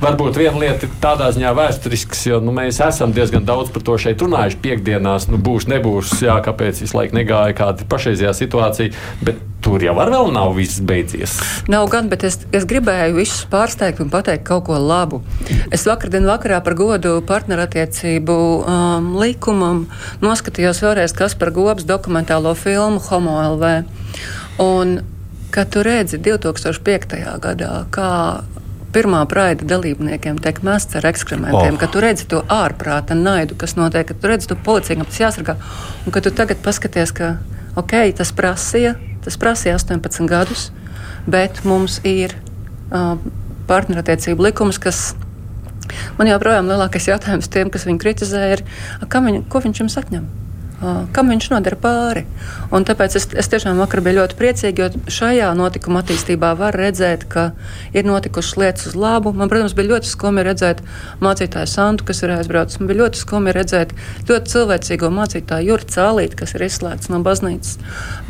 [0.03, 3.97] varbūt viena lieta ir tādā ziņā vēsturisks, jo nu, mēs esam diezgan daudz par to
[4.05, 4.61] šeit runājuši.
[4.63, 9.03] Piektdienās nu, būs, nebūs, jā, kāpēc visu laiku negāja, kāda ir pašreizējā situācija.
[9.23, 11.37] Bet tur jau vēl nav viss beidzies.
[11.71, 15.21] Nav gan, bet es, es gribēju visus pārsteigt un pateikt kaut ko labu.
[15.73, 19.85] Es vakardien vakarā par godu partnerattiecību um, likumam
[20.23, 23.73] noskatījos vēlreiz Kaspar Gobs dokumentālo filmu Homo LV.
[24.63, 24.99] Un
[25.53, 27.19] kad tu redzi 2005.
[27.41, 28.09] gadā, kā
[28.93, 31.79] pirmā praida dalībniekiem tiek mests ar ekskrementiem, oh.
[31.81, 35.57] ka tu redzi to ārprāta naidu, kas notiek, ka tu redzi to policiju, kas jāsargā,
[36.05, 37.35] un ka tu tagad paskaties, ka
[37.79, 38.95] ok, tas prasīja,
[39.25, 40.67] tas prasīja 18 gadus,
[41.29, 42.33] bet mums ir
[42.89, 43.17] uh,
[43.69, 45.11] partnerattiecību likums, kas
[46.17, 48.65] man joprojām lielākais jautājums tiem, kas viņu kritizē, ir,
[49.01, 50.29] a, viņu, ko viņš jums atņem?
[51.15, 52.25] Kam viņš nodara pāri.
[52.73, 57.25] Un tāpēc es, es tiešām vakar biju ļoti priecīga, jo šajā notikuma attīstībā var redzēt,
[57.29, 57.49] ka
[57.95, 59.33] ir notikušas lietas uz labu.
[59.35, 60.83] Man, protams, bija ļoti skumji redzēt
[61.23, 62.79] mācītāju Santu, kas ir aizbraucis.
[62.81, 63.97] Man bija ļoti skumji redzēt
[64.29, 67.77] ļoti cilvēcīgo mācītāju Jurtu Cālīti, kas ir izslēgts no baznīcas.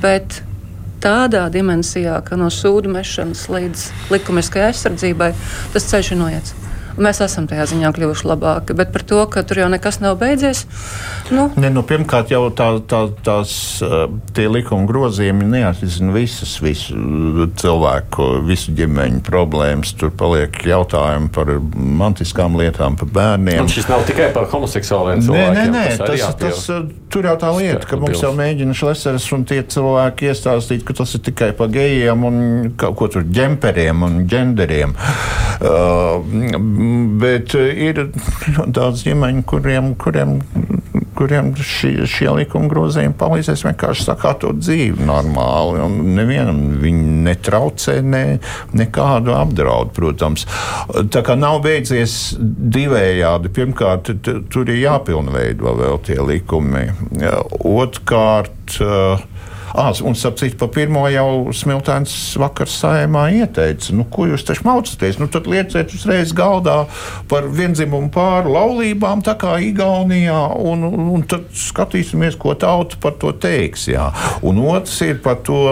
[0.04, 0.42] Bet
[1.04, 5.34] tādā dimensijā, ka no sūdu mešanas līdz likumiskai aizsardzībai
[5.74, 6.56] tas ceļš ir noiets.
[7.02, 10.66] Mēs esam tajā ziņā kļuvuši labāki, bet par to, ka tur jau nekas nav beidzies.
[11.34, 11.48] Nu.
[11.58, 13.56] Ne, nu, pirmkārt, jau tā, tā, tās
[14.38, 19.96] tie likuma grozījumi neatrisina visas visu cilvēku, visu ģimeņu problēmas.
[19.98, 23.64] Tur paliek jautājumi par mantiskām lietām, par bērniem.
[23.66, 25.58] Un šis nav tikai par homoseksuāliem cilvēkiem.
[25.58, 29.26] Nē, nē, nē tas, tas, tas, tur jau tā lieta, ka mums jau mēģina šleseres
[29.34, 32.40] un tie cilvēki iestāstīt, ka tas ir tikai par gejiem un
[32.78, 34.94] ko tur ģemperiem un ģenderiem.
[35.64, 36.83] Uh,
[37.22, 38.08] Bet eh, ir
[38.74, 40.38] daudz ģimeņu, kuriem, kuriem,
[41.18, 45.84] kuriem šie, šie likuma grozījumi palīdzēs vienkārši sakārtot dzīvi normāli.
[46.18, 48.24] Nevienam viņi netraucē, ne,
[48.76, 50.48] nekādu apdraud, protams.
[51.14, 53.54] Tā kā nav beidzies divējādi.
[53.54, 56.88] Pirmkārt, tur ir jāpilnveido vēl tie likumi.
[57.64, 59.24] Otrkārt, uh,
[59.74, 64.68] Ah, un, starp citu, pa pirmo jau Smiltēns vakar saimā ieteica, nu, ko jūs taču
[64.68, 65.18] maucaties?
[65.18, 66.84] Nu, tad lieciet uzreiz galdā
[67.32, 73.18] par vienzimumu pāru laulībām, tā kā Igaunijā, un, un, un tad skatīsimies, ko tauta par
[73.18, 73.88] to teiks.
[73.90, 74.12] Jā.
[74.46, 75.64] Un otrs ir par to.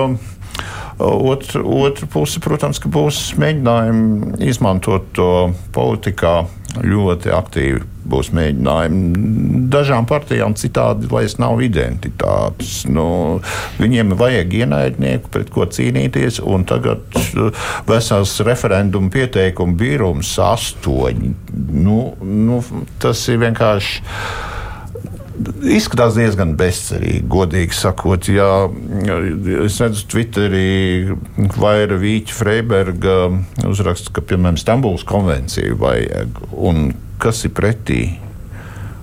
[1.02, 5.30] Otra, otra puse, protams, būs mēģinājumi izmantot to
[5.74, 6.44] politikā
[6.80, 9.68] ļoti aktīvi būs mēģinājumi.
[9.72, 12.82] Dažām partijām citādi vairs nav identitātes.
[12.90, 13.40] Nu,
[13.80, 17.52] viņiem vajag ienaidnieku, pret ko cīnīties, un tagad uh,
[17.90, 21.34] vesels referendumu pieteikumu birums astoņi.
[21.82, 22.62] Nu, nu,
[23.04, 24.08] tas ir vienkārši
[25.76, 28.30] izskatās diezgan bezcerīgi, godīgi sakot.
[28.32, 28.50] Jā,
[29.66, 31.16] es redzu, Twitterī
[31.58, 33.18] Vaira Vīķa Freiberga
[33.70, 36.44] uzraksta, ka, piemēram, Stambulas konvenciju vajag.
[36.58, 38.04] Un kas ir pretī?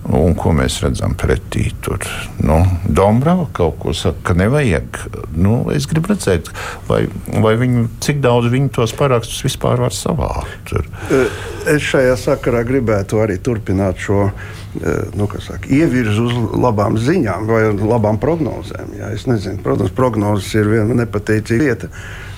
[0.08, 2.00] Un ko mēs redzam pretī tur?
[2.40, 5.00] Nu, Dombrava kaut ko saka, ka nevajag.
[5.36, 6.48] Nu, es gribu redzēt,
[6.88, 7.02] vai,
[7.44, 10.72] vai viņi, cik daudz viņi tos parakstus vispār var savākt.
[11.68, 14.30] Es šajā sakarā gribētu arī turpināt šo
[15.18, 18.96] nu, saka, ievirzu uz labām ziņām vai labām prognozēm.
[18.98, 19.12] Jā.
[19.28, 21.92] Nezinu, protams, prognozes ir viena nepateicīga lieta.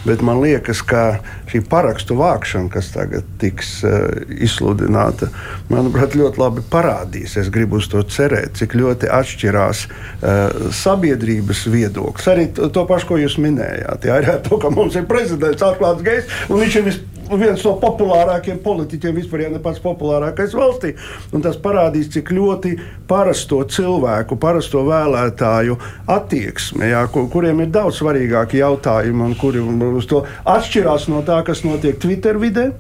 [0.07, 1.21] Bet man liekas, ka
[1.51, 5.29] šī parakstu vākšana, kas tagad tiks uh, izsludināta,
[5.69, 7.37] manuprāt, ļoti labi parādīs.
[7.41, 12.31] Es gribu uz to cerēt, cik ļoti atšķirās uh, sabiedrības viedoklis.
[12.33, 14.09] Arī to, to pašu, ko jūs minējāt.
[14.09, 17.75] Jā, arī to, ka mums ir prezidents atklāts gejs, un viņš ir vispār viens no
[17.81, 20.95] populārākajiem politiķiem vispār, ja ne pats populārākais valstī.
[21.35, 22.75] Un tas parādīs, cik ļoti
[23.11, 25.77] parasto cilvēku, parasto vēlētāju
[26.11, 29.63] attieksme, jā, kur, kuriem ir daudz svarīgāki jautājumi un kuri
[29.99, 32.71] uz to atšķirās no tā, kas notiek Twitter vidē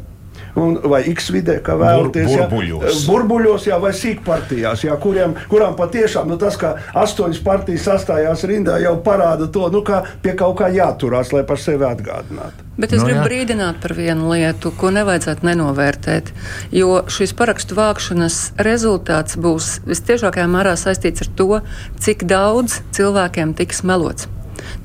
[0.54, 2.30] un, vai X vidē, kā vēlaties.
[2.30, 2.86] Bur, burbuļos.
[2.86, 8.44] Jā, burbuļos, jā, vai sīkpartijās, jā, kuriem, kurām patiešām nu, tas, ka astoņas partijas sastājās
[8.48, 12.66] rindā, jau parāda to, nu, ka pie kaut kā jāturās, lai par sevi atgādinātu.
[12.80, 13.26] Bet es nu, gribu jā.
[13.28, 16.32] brīdināt par vienu lietu, ko nevajadzētu nenovērtēt.
[16.72, 21.62] Jo šīs parakstu vākšanas rezultāts būs visciešākajā mērā saistīts ar to,
[22.00, 24.30] cik daudz cilvēkiem tiks melots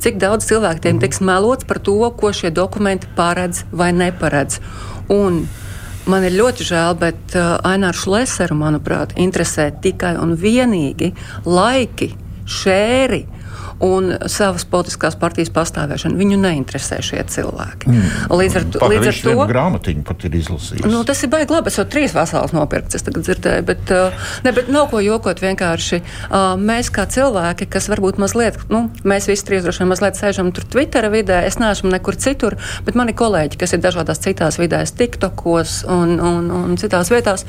[0.04, 4.60] cik daudz cilvēkiem tiks melots par to, ko šie dokumenti paredz vai neparedz.
[5.14, 5.46] Un
[6.06, 11.10] Man ir ļoti žēl, bet uh, Ainārs Leseru, manuprāt, interesē tikai un vienīgi
[11.50, 12.12] laiki,
[12.46, 13.24] šēri
[13.84, 16.18] un savas politiskās partijas pastāvēšanu.
[16.20, 17.92] Viņu neinteresē šie cilvēki.
[17.92, 18.14] Mm.
[18.32, 20.86] Līdz ar, Pagad, līdz ar to grāmatiņu pat ir izlasījis.
[20.92, 21.72] Nu, tas ir baigi labi.
[21.72, 25.42] Es jau trīs vasaras nopirku, es tagad dzirdēju, bet, uh, ne, bet nav ko jokot.
[25.44, 30.20] Vienkārši uh, mēs kā cilvēki, kas varbūt mazliet, nu, mēs visi trīs droši vien mazliet
[30.20, 32.58] sēžam tur Twitter vidē, es neesmu nekur citur,
[32.88, 37.46] bet mani kolēģi, kas ir dažādās citās vidēs, TikTokos un, un, un citās vietās,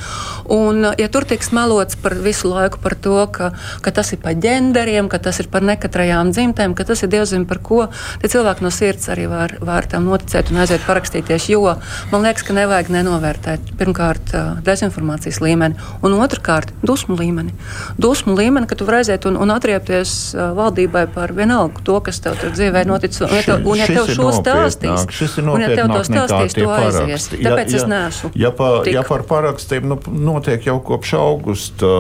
[0.53, 3.53] un ja tur tiks melots par visu laiku par to, ka,
[3.85, 7.11] ka tas ir par ģenderiem, ka tas ir par nekatrajām savām dzimtēm, ka tas ir
[7.13, 7.87] dievzim par ko.
[8.25, 11.51] Cilvēki no sirds arī var, var tam noticēt un aiziet parakstīties.
[11.53, 11.77] Jo
[12.11, 14.33] man liekas, ka nevajag nenovērtēt pirmkārt
[14.65, 17.53] dezinformācijas līmeni un otrkārt dusmu līmeni.
[18.01, 22.39] Dusmu līmeni, ka tu vari aiziet un, un atriepties valdībai par vienalgu to, kas tev
[22.41, 23.25] tur dzīvē noticis.
[23.27, 25.07] Un, ja tev, un ja tev šo stāstīs,
[25.43, 27.29] un ja tev to stāstīs, to aizies.
[27.35, 28.33] Tāpēc ja, es neesmu.
[28.39, 31.91] Ja, pa, ja par parakstiem nu, notiek jau kopš augusta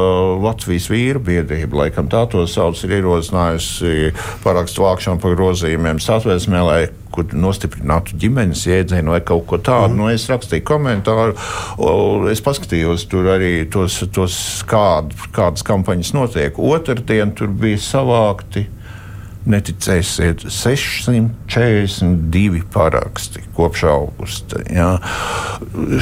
[0.42, 6.60] Latvijas vīru biedrība, laikam tā to sauc, ir ierosinājusi iesniegusi parakstu vākšanu par grozījumiem satversmē,
[6.64, 9.94] lai kur nostiprinātu ģimenes jēdzienu vai kaut ko tādu.
[9.94, 9.98] Mm.
[9.98, 11.34] Nu, es rakstīju komentāru,
[12.30, 16.58] es paskatījos tur arī tos, tos kād, kādas kampaņas notiek.
[16.58, 18.66] Otradien tur bija savākti
[19.46, 24.58] neticēsiet, 642 paraksti kopš augusta.
[24.66, 24.98] Jā.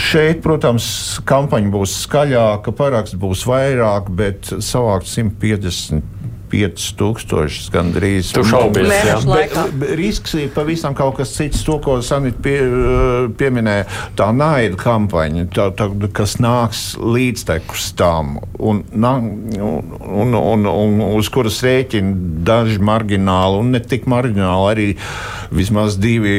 [0.00, 0.84] Šeit, protams,
[1.28, 6.13] kampaņa būs skaļāka, parakstu būs vairāk, bet savākt 150
[6.54, 8.32] 5000 gandrīz.
[8.34, 9.18] Tu šaubies, jā.
[9.28, 12.56] Bet, bet risks ir pavisam kaut kas cits, to, ko Sanita pie,
[13.38, 13.86] pieminēja,
[14.18, 21.28] tā naida kampaņa, tā, tā, kas nāks līdztekus tam un, un, un, un, un uz
[21.32, 24.88] kuras rēķina daži margināli un ne tik margināli, arī
[25.54, 26.34] vismaz divi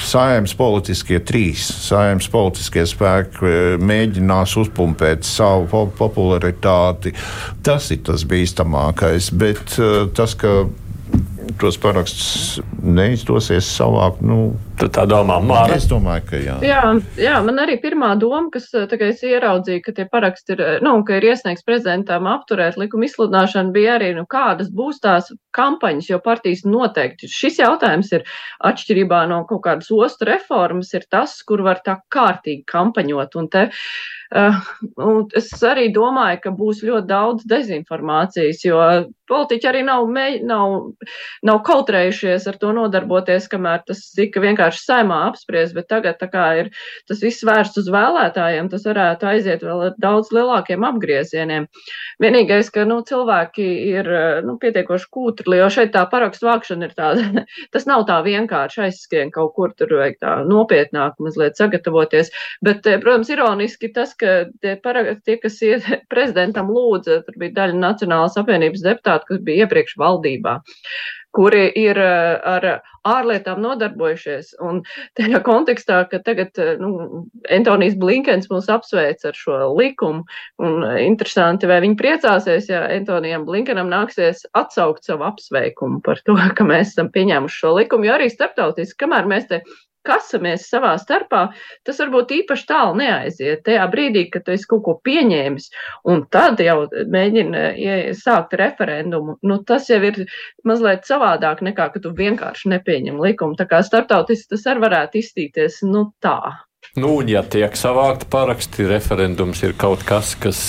[0.00, 7.14] saimnes politiskie, trīs saimnes politiskie spēki mēģinās uzpumpēt savu popularitāti.
[7.64, 10.64] Tas ir tas bīstamākais bet uh, tas, ka
[11.58, 14.20] tos parakstus neizdosies savākt.
[14.24, 15.74] Nu, Tad tā domā, Māra.
[15.74, 16.54] Es domāju, ka jā.
[16.62, 16.82] Jā,
[17.18, 21.16] jā, man arī pirmā doma, kas tagad es ieraudzīju, ka tie paraksti ir, nu, ka
[21.18, 26.62] ir iesniegts prezidentam apturēt likuma izsludināšanu, bija arī, nu, kādas būs tās kampaņas, jo partijas
[26.68, 27.30] noteikti.
[27.32, 28.26] Šis jautājums ir
[28.70, 33.34] atšķirībā no kaut kādas ostu reformas, ir tas, kur var tā kārtīgi kampaņot.
[33.42, 33.66] Un te,
[34.30, 34.64] uh,
[35.02, 38.78] un es arī domāju, ka būs ļoti daudz dezinformācijas, jo
[39.28, 40.08] politiķi arī nav,
[40.48, 40.74] nav,
[41.46, 46.46] nav kautrējušies ar to nodarboties, kamēr tas tika vienkārši saimā apspriest, bet tagad tā kā
[46.62, 46.70] ir
[47.08, 51.68] tas viss vērsts uz vēlētājiem, tas varētu aiziet vēl ar daudz lielākiem apgriezieniem.
[52.22, 54.10] Vienīgais, ka, nu, cilvēki ir,
[54.46, 59.32] nu, pietiekoši kūtri, jo šeit tā parakstu vākšana ir tāda, tas nav tā vienkārši aizskrien
[59.34, 62.32] kaut kur, tur vajag tā nopietnāk mazliet sagatavoties,
[62.64, 67.56] bet, eh, protams, ironiski tas, ka tie, paraksti, tie kas iet prezidentam lūdza, tur bija
[67.62, 68.84] daļa Nacionālas apvienības
[69.18, 70.60] deputāti, kas bija iepriekš valdībā
[71.30, 72.64] kuri ir eh, ar
[73.08, 74.54] ārlietām nodarbojušies.
[74.64, 74.80] Un
[75.16, 80.24] tajā kontekstā, ka tagad nu, Antonijs Blinkens mūs apsveic ar šo likumu,
[80.58, 86.66] un interesanti, vai viņi priecāsies, ja Antonijam Blinkenam nāksies atsaukt savu apsveikumu par to, ka
[86.66, 89.62] mēs esam pieņēmuši šo likumu, jo arī starptautiski, kamēr mēs te
[90.06, 91.42] kasamies savā starpā,
[91.86, 93.64] tas varbūt īpaši tālu neaiziet.
[93.66, 95.68] Tajā brīdī, kad tu esi kaut ko pieņēmis,
[96.12, 96.78] un tad jau
[97.16, 97.64] mēģina
[98.18, 100.22] sākt referendumu, nu, tas jau ir
[100.68, 103.58] mazliet savādāk nekā, ka tu vienkārši nepieņem likumu.
[103.58, 106.67] Tā kā starptautiski tas arī varētu izstīties, nu, tā.
[106.96, 110.60] Nu, un ja tiek savākti paraksti, referendums ir kaut kas, kas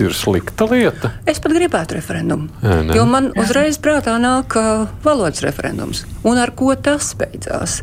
[0.00, 1.10] ir slikta lieta.
[1.28, 2.48] Es pat gribētu referendumu.
[2.64, 2.96] Jā, ne.
[2.96, 6.04] jo man uzreiz prātā nāk uh, valodas referendums.
[6.26, 7.80] Un ar ko tas beidzās?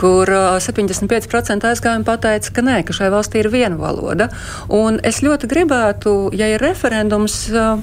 [0.00, 4.30] Kur uh, 75% aizgājumi pateica, ka nē, ka šai valstī ir viena valoda.
[4.72, 7.76] Un es ļoti gribētu, ja ir referendums, uh,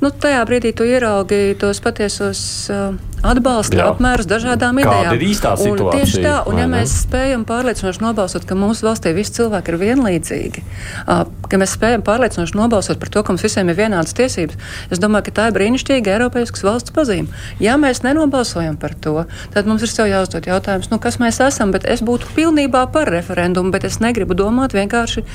[0.00, 2.42] nu, tajā brīdī tu ieraugi tos patiesos.
[2.72, 5.14] Uh, atbalsta apmērus dažādām idejām.
[5.16, 6.78] Ir īstā situācija, un tieši tā, un ja ne?
[6.78, 10.64] mēs spējam pārliecinoši nobalsot, ka mūsu valstī visi cilvēki ir vienlīdzīgi,
[11.50, 14.56] ka mēs spējam pārliecinoši nobalsot par to, ka mums visiem ir vienādas tiesības,
[14.92, 17.28] es domāju, ka tā ir brīnišķīga Eiropas valsts pazīme.
[17.62, 21.74] Ja mēs nenobalsojam par to, tad mums ir sev jāuzdod jautājums, nu, kas mēs esam,
[21.76, 25.26] bet es būtu pilnībā par referendumu, bet es negribu domāt vienkārši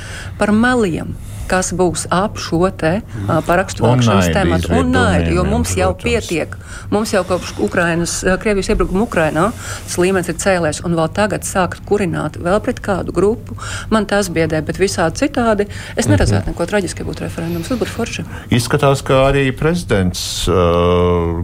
[0.41, 1.13] par meliem
[1.49, 6.55] kas būs ap šo te uh, parakstu vākšanas tematu un naidu, jo mums jau pietiek.
[6.93, 11.83] Mums jau kopš Ukrainas, Krievijas iebrukuma Ukrainā tas līmenis ir cēlēs un vēl tagad sākt
[11.87, 13.57] kurināt vēl pret kādu grupu.
[13.93, 17.69] Man tas biedē, bet visādi citādi es neredzētu neko traģiski, ja būtu referendums.
[17.71, 18.27] Tas būtu forši.
[18.55, 21.41] Izskatās, ka arī prezidents uh,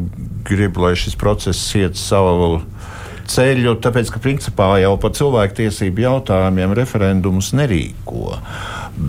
[0.48, 2.62] grib, lai šis process iet savu
[3.32, 8.38] ceļu, tāpēc, ka principā jau par cilvēktiesību jautājumiem referendumus nerīko.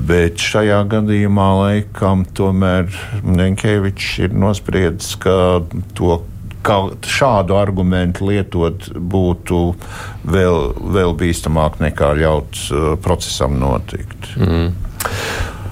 [0.08, 2.90] Bet šajā gadījumā laikam tomēr
[3.26, 5.34] Nenkevičs ir nospriedzis, ka
[5.98, 6.20] to
[6.62, 6.76] ka
[7.10, 9.62] šādu argumentu lietot būtu
[10.30, 10.58] vēl,
[10.94, 14.30] vēl bīstamāk nekā ļaut uh, procesam notikt.
[14.38, 14.70] Mm.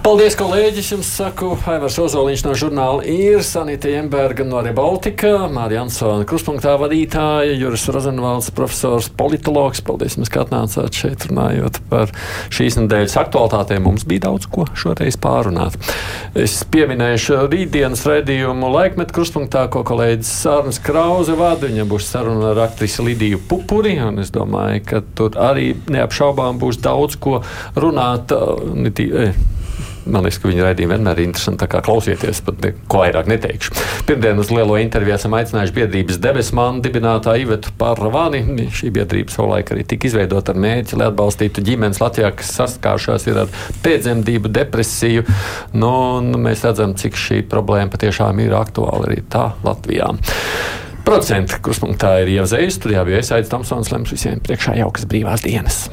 [0.01, 0.87] Paldies, kolēģis!
[0.95, 7.53] Jums saku, Aivars Ozoliņš no žurnāla ir, Sanita Jemberga no Rebaltika, Mārija Ansona kruspunktā vadītāja,
[7.61, 9.83] Juris Rozenvalds, profesors, politologs.
[9.85, 12.15] Paldies, jums, ka atnācāt šeit runājot par
[12.49, 13.85] šīs nedēļas aktualitātēm.
[13.91, 15.77] Mums bija daudz ko šoreiz pārunāt.
[16.33, 21.69] Es pieminēšu rītdienas raidījumu laikmetu kruspunktā, ko kolēģis Sārns Krauze vada.
[21.69, 26.81] Viņam būs saruna ar aktrisi Lidiju Pupuri, un es domāju, ka tur arī neapšaubām būs
[26.89, 27.43] daudz ko
[27.77, 28.33] runāt.
[28.33, 29.59] Uh,
[30.07, 31.69] Man liekas, ka viņa raidījumi vienmēr ir interesanti.
[31.71, 33.75] Klausieties, pat ko vairāk neteikšu.
[34.09, 38.43] Pirmdien uz lielo interviju esam aicinājuši biedrības debesmānu dibinātāju Ivetu Pārravāni.
[38.75, 43.53] Šī biedrība savulaik arī tika izveidota ar mērķi, lai atbalstītu ģimenes Latvijā, kas saskāršās ar
[43.85, 45.27] pēcdzemdību, depresiju.
[45.77, 45.95] Nu,
[46.41, 50.15] mēs redzam, cik šī problēma patiešām ir aktuāla arī tā Latvijā.
[51.05, 55.85] Procenti kruspunktā ir ievzējis, tur jau bija iesaistīts Tomsons, lems visiem priekšā jaukas brīvās dienas.